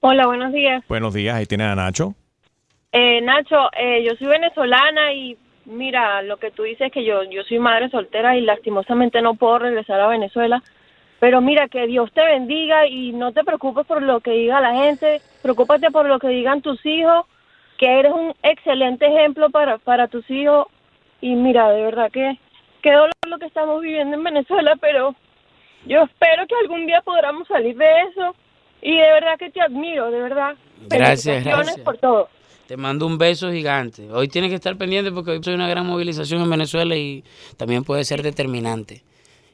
Hola, 0.00 0.26
buenos 0.26 0.52
días. 0.52 0.84
Buenos 0.88 1.14
días, 1.14 1.34
ahí 1.36 1.46
tiene 1.46 1.64
a 1.64 1.74
Nacho. 1.74 2.14
Eh, 2.92 3.20
Nacho, 3.22 3.68
eh, 3.78 4.04
yo 4.06 4.14
soy 4.16 4.28
venezolana 4.28 5.12
y 5.12 5.36
mira, 5.64 6.22
lo 6.22 6.36
que 6.38 6.50
tú 6.50 6.62
dices 6.62 6.86
es 6.86 6.92
que 6.92 7.04
yo, 7.04 7.24
yo 7.24 7.42
soy 7.48 7.58
madre 7.58 7.90
soltera 7.90 8.36
y 8.36 8.40
lastimosamente 8.42 9.20
no 9.20 9.34
puedo 9.34 9.58
regresar 9.58 10.00
a 10.00 10.06
Venezuela. 10.08 10.62
Pero 11.18 11.40
mira, 11.40 11.68
que 11.68 11.86
Dios 11.86 12.12
te 12.12 12.22
bendiga 12.22 12.86
y 12.86 13.12
no 13.12 13.32
te 13.32 13.42
preocupes 13.42 13.86
por 13.86 14.02
lo 14.02 14.20
que 14.20 14.32
diga 14.32 14.60
la 14.60 14.74
gente, 14.74 15.20
preocúpate 15.42 15.90
por 15.90 16.06
lo 16.06 16.18
que 16.18 16.28
digan 16.28 16.60
tus 16.60 16.84
hijos, 16.84 17.24
que 17.78 17.98
eres 17.98 18.12
un 18.12 18.34
excelente 18.42 19.06
ejemplo 19.06 19.50
para, 19.50 19.78
para 19.78 20.08
tus 20.08 20.28
hijos. 20.30 20.66
Y 21.20 21.34
mira, 21.34 21.70
de 21.70 21.82
verdad 21.82 22.10
que 22.10 22.38
qué 22.82 22.92
dolor 22.92 23.12
lo 23.26 23.38
que 23.38 23.46
estamos 23.46 23.80
viviendo 23.80 24.16
en 24.16 24.24
Venezuela, 24.24 24.76
pero 24.80 25.14
yo 25.86 26.02
espero 26.02 26.46
que 26.46 26.54
algún 26.62 26.86
día 26.86 27.00
podamos 27.02 27.48
salir 27.48 27.76
de 27.76 28.02
eso. 28.02 28.34
Y 28.82 28.94
de 28.94 29.12
verdad 29.12 29.38
que 29.38 29.50
te 29.50 29.60
admiro, 29.60 30.10
de 30.10 30.20
verdad. 30.20 30.54
Gracias, 30.88 31.44
gracias. 31.44 31.78
por 31.80 31.96
todo. 31.96 32.28
Te 32.66 32.76
mando 32.76 33.06
un 33.06 33.16
beso 33.16 33.50
gigante. 33.50 34.10
Hoy 34.12 34.28
tienes 34.28 34.50
que 34.50 34.56
estar 34.56 34.76
pendiente 34.76 35.12
porque 35.12 35.30
hoy 35.30 35.40
hay 35.44 35.54
una 35.54 35.68
gran 35.68 35.86
movilización 35.86 36.42
en 36.42 36.50
Venezuela 36.50 36.96
y 36.96 37.24
también 37.56 37.84
puede 37.84 38.04
ser 38.04 38.22
determinante. 38.22 39.02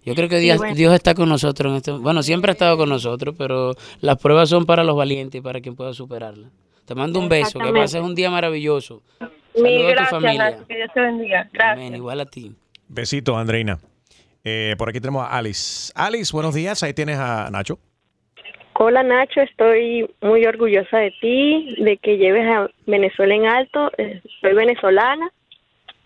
Yo 0.04 0.14
creo 0.14 0.28
que 0.28 0.38
Dios, 0.38 0.58
bueno. 0.58 0.74
Dios 0.74 0.94
está 0.94 1.14
con 1.14 1.28
nosotros 1.28 1.70
en 1.70 1.76
este 1.76 1.92
Bueno, 1.92 2.22
siempre 2.22 2.50
ha 2.50 2.54
estado 2.54 2.76
con 2.76 2.88
nosotros, 2.88 3.34
pero 3.38 3.72
las 4.00 4.18
pruebas 4.18 4.48
son 4.48 4.66
para 4.66 4.82
los 4.82 4.96
valientes 4.96 5.38
y 5.38 5.42
para 5.42 5.60
quien 5.60 5.76
pueda 5.76 5.92
superarlas. 5.92 6.50
Te 6.84 6.94
mando 6.94 7.20
un 7.20 7.28
beso, 7.28 7.60
que 7.60 7.72
pases 7.72 8.00
un 8.00 8.14
día 8.14 8.30
maravilloso. 8.30 9.02
Mil 9.54 9.64
Saludos 9.64 9.82
a 9.82 9.86
tu 9.86 9.92
gracias, 9.92 10.10
familia. 10.10 10.50
Nacho, 10.50 10.66
que 10.66 10.76
Dios 10.76 10.90
te 10.92 11.00
bendiga. 11.00 11.48
Gracias. 11.52 11.78
Amén, 11.78 11.94
igual 11.94 12.20
a 12.20 12.26
ti. 12.26 12.52
Besitos, 12.88 13.36
Andreina. 13.36 13.78
Eh, 14.44 14.74
por 14.76 14.88
aquí 14.88 15.00
tenemos 15.00 15.24
a 15.24 15.38
Alice. 15.38 15.92
Alice, 15.94 16.32
buenos 16.32 16.54
días. 16.54 16.82
Ahí 16.82 16.94
tienes 16.94 17.18
a 17.18 17.48
Nacho. 17.50 17.78
Hola 18.74 19.02
Nacho, 19.02 19.40
estoy 19.42 20.10
muy 20.22 20.44
orgullosa 20.46 20.98
de 20.98 21.12
ti, 21.20 21.76
de 21.78 21.98
que 21.98 22.16
lleves 22.16 22.44
a 22.46 22.68
Venezuela 22.86 23.34
en 23.34 23.46
alto. 23.46 23.92
Eh, 23.98 24.20
Soy 24.40 24.54
venezolana, 24.54 25.30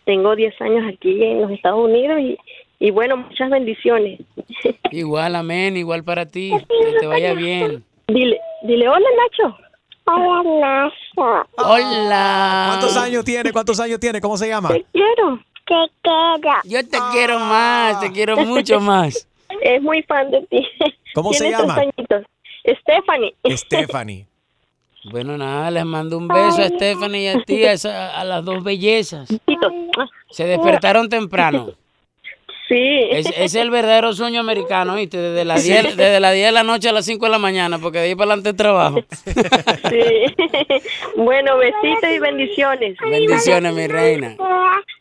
tengo 0.05 0.35
10 0.35 0.61
años 0.61 0.85
aquí 0.93 1.23
en 1.23 1.43
los 1.43 1.50
Estados 1.53 1.79
Unidos 1.79 2.21
y, 2.21 2.37
y 2.78 2.90
bueno, 2.90 3.16
muchas 3.16 3.50
bendiciones. 3.50 4.21
Igual, 4.90 5.35
amén, 5.37 5.76
igual 5.76 6.04
para 6.04 6.26
ti. 6.26 6.52
Que 6.68 6.92
te 7.00 7.06
vaya 7.06 7.33
bien. 7.35 7.85
Dile, 8.09 8.40
dile 8.62 8.88
hola 8.88 9.06
Nacho. 9.16 9.56
Hola 10.04 10.42
Nacho. 10.61 11.49
Hola. 11.56 12.66
¿Cuántos 12.68 12.97
años 12.97 13.25
tiene? 13.25 13.52
¿Cuántos 13.52 13.80
años 13.80 13.99
tiene? 13.99 14.21
¿Cómo 14.21 14.37
se 14.37 14.49
llama? 14.49 14.68
Te 14.68 14.85
quiero. 14.92 15.40
Te 15.66 15.75
quiero. 16.02 16.62
Yo 16.64 16.88
te 16.88 16.99
quiero 17.12 17.38
más, 17.40 18.00
te 18.00 18.12
quiero 18.12 18.37
mucho 18.37 18.80
más. 18.80 19.28
Es 19.62 19.80
muy 19.80 20.02
fan 20.02 20.30
de 20.30 20.42
ti. 20.47 20.66
¿Cómo 21.14 21.33
se 21.33 21.49
llama? 21.50 21.76
añitos. 21.76 22.25
Stephanie. 22.83 23.35
Stephanie. 23.49 24.26
Bueno, 25.09 25.38
nada, 25.38 25.71
les 25.71 25.85
mando 25.85 26.18
un 26.18 26.26
beso 26.26 26.62
a 26.62 26.66
Stephanie 26.68 27.23
y 27.23 27.28
a 27.28 27.40
ti, 27.45 27.64
a, 27.64 27.73
esa- 27.75 28.18
a 28.21 28.25
las 28.25 28.45
dos 28.45 28.64
bellezas. 28.64 29.28
Se 30.30 30.45
despertaron 30.47 31.09
temprano. 31.09 31.68
Sí. 32.69 33.09
Es, 33.13 33.27
es 33.37 33.55
el 33.55 33.71
verdadero 33.71 34.13
sueño 34.13 34.41
americano, 34.41 34.97
¿viste? 34.97 35.19
Desde 35.19 35.45
las 35.45 35.63
10, 35.63 35.97
desde 35.97 36.19
las 36.19 36.35
10 36.35 36.47
de 36.47 36.53
la 36.53 36.63
noche 36.65 36.89
a 36.89 36.93
las 36.93 37.05
5 37.05 37.25
de 37.27 37.31
la 37.31 37.39
mañana, 37.39 37.79
porque 37.79 37.99
de 37.99 38.05
ahí 38.07 38.15
para 38.17 38.33
adelante 38.33 38.51
es 38.51 38.57
trabajo. 38.57 38.99
Sí. 39.25 40.35
bueno, 41.17 41.57
besitos 41.59 42.11
y 42.15 42.19
bendiciones. 42.19 42.97
Bendiciones, 43.09 43.73
mi 43.73 43.87
reina. 43.87 44.37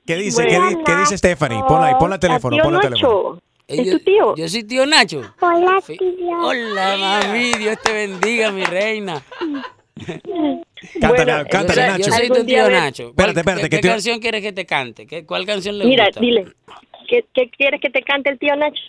¿Qué 0.05 0.15
dice? 0.15 0.45
¿Qué, 0.45 0.59
di- 0.59 0.83
qué 0.85 0.95
dice 0.95 1.17
Stephanie? 1.17 1.63
Ponla 1.67 1.87
ahí, 1.87 1.95
ponla 1.99 2.15
el 2.15 2.21
teléfono, 2.21 2.55
Tío 2.55 2.63
ponla 2.63 2.79
el 2.79 2.89
teléfono. 2.89 3.33
Nacho. 3.33 3.41
¿Es 3.67 3.89
tu 3.89 3.99
tío? 3.99 4.35
Yo 4.35 4.47
soy 4.47 4.63
tío 4.63 4.85
Nacho. 4.85 5.21
Hola, 5.41 5.81
Sí. 5.85 5.97
Hola, 6.43 6.97
mami, 6.99 7.51
Dios 7.53 7.77
te 7.83 7.91
bendiga, 7.93 8.51
mi 8.51 8.63
reina. 8.63 9.23
Cántale, 10.99 11.31
Bueno, 11.33 11.49
cántale, 11.49 11.81
yo, 11.81 11.87
Nacho. 11.87 12.03
yo 12.05 12.11
soy 12.11 12.27
tu 12.27 12.45
tío 12.45 12.69
Nacho. 12.69 13.13
¿Cuál- 13.15 13.29
Espérate, 13.29 13.39
espérate, 13.39 13.61
¿Qué, 13.61 13.69
que 13.69 13.75
qué 13.77 13.81
tío- 13.81 13.91
canción 13.91 14.19
quieres 14.19 14.41
que 14.41 14.51
te 14.53 14.65
cante? 14.65 15.07
¿Qué, 15.07 15.25
¿Cuál 15.25 15.45
canción 15.45 15.77
le 15.77 15.85
Mira, 15.85 16.05
gusta? 16.05 16.19
dile. 16.19 16.45
¿Qué, 17.07 17.25
¿Qué 17.33 17.49
quieres 17.49 17.79
que 17.81 17.89
te 17.89 18.01
cante 18.01 18.29
el 18.31 18.39
tío 18.39 18.55
Nacho? 18.55 18.81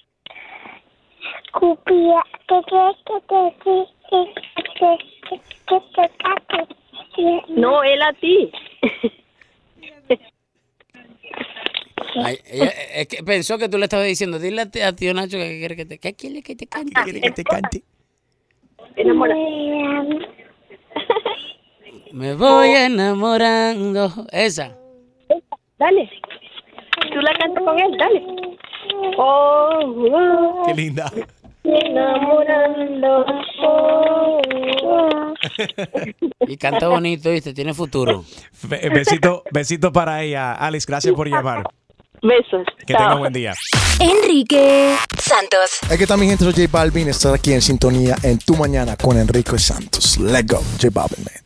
Cupia, 1.52 2.22
¿qué 2.48 2.60
quieres 2.68 2.96
que 3.06 3.20
te 3.28 3.54
que, 3.62 3.84
que, 4.78 4.98
que, 5.28 5.40
que 5.68 5.80
te 5.94 6.10
cante? 6.18 6.74
No, 7.48 7.82
él 7.82 8.02
a 8.02 8.12
ti. 8.14 8.50
Ay, 12.22 12.38
ella- 12.46 12.72
es 12.94 13.08
que 13.08 13.22
pensó 13.22 13.58
que 13.58 13.68
tú 13.68 13.78
le 13.78 13.84
estabas 13.84 14.06
diciendo, 14.06 14.38
dile 14.38 14.62
a, 14.62 14.92
tío 14.92 15.14
Nacho 15.14 15.38
que 15.38 15.58
quiere 15.58 15.76
que 15.76 15.84
te, 15.86 15.98
¿qué 15.98 16.14
quiere 16.14 16.42
que 16.42 16.56
te 16.56 16.66
cante? 16.66 16.92
¿Quiere 17.04 17.20
que 17.20 17.30
te 17.30 17.44
cante? 17.44 17.82
Enamora. 18.96 19.34
Me 22.16 22.32
voy 22.34 22.70
enamorando. 22.70 24.10
Esa. 24.32 24.74
Dale. 25.78 26.08
Tú 27.12 27.20
la 27.20 27.30
cantas 27.38 27.62
con 27.62 27.78
él, 27.78 27.92
dale. 27.98 28.24
Oh, 29.18 29.80
oh, 30.14 30.62
Qué 30.66 30.72
linda. 30.72 31.12
enamorando. 31.62 33.26
Oh, 33.62 34.40
oh. 34.82 35.34
Y 36.48 36.56
canta 36.56 36.88
bonito, 36.88 37.30
¿viste? 37.30 37.52
Tiene 37.52 37.74
futuro. 37.74 38.24
Be- 38.62 38.88
Besito, 38.88 39.42
besito 39.52 39.92
para 39.92 40.22
ella. 40.22 40.54
Alice, 40.54 40.86
gracias 40.88 41.14
por 41.14 41.28
llamar. 41.28 41.64
Besos. 42.22 42.66
Que 42.86 42.94
Chao. 42.94 43.02
tenga 43.02 43.14
buen 43.16 43.32
día. 43.34 43.52
Enrique 44.00 44.96
Santos. 45.18 45.80
Hay 45.90 45.98
que 45.98 46.06
también 46.06 46.30
gente, 46.30 46.44
soy 46.50 46.54
J 46.66 46.66
Balvin, 46.78 47.08
estar 47.10 47.34
aquí 47.34 47.52
en 47.52 47.60
sintonía 47.60 48.16
en 48.22 48.38
Tu 48.38 48.56
Mañana 48.56 48.96
con 48.96 49.18
Enrique 49.18 49.58
Santos. 49.58 50.16
Let's 50.16 50.46
go, 50.46 50.62
J 50.80 50.88
Balvin, 50.90 51.22
man. 51.24 51.45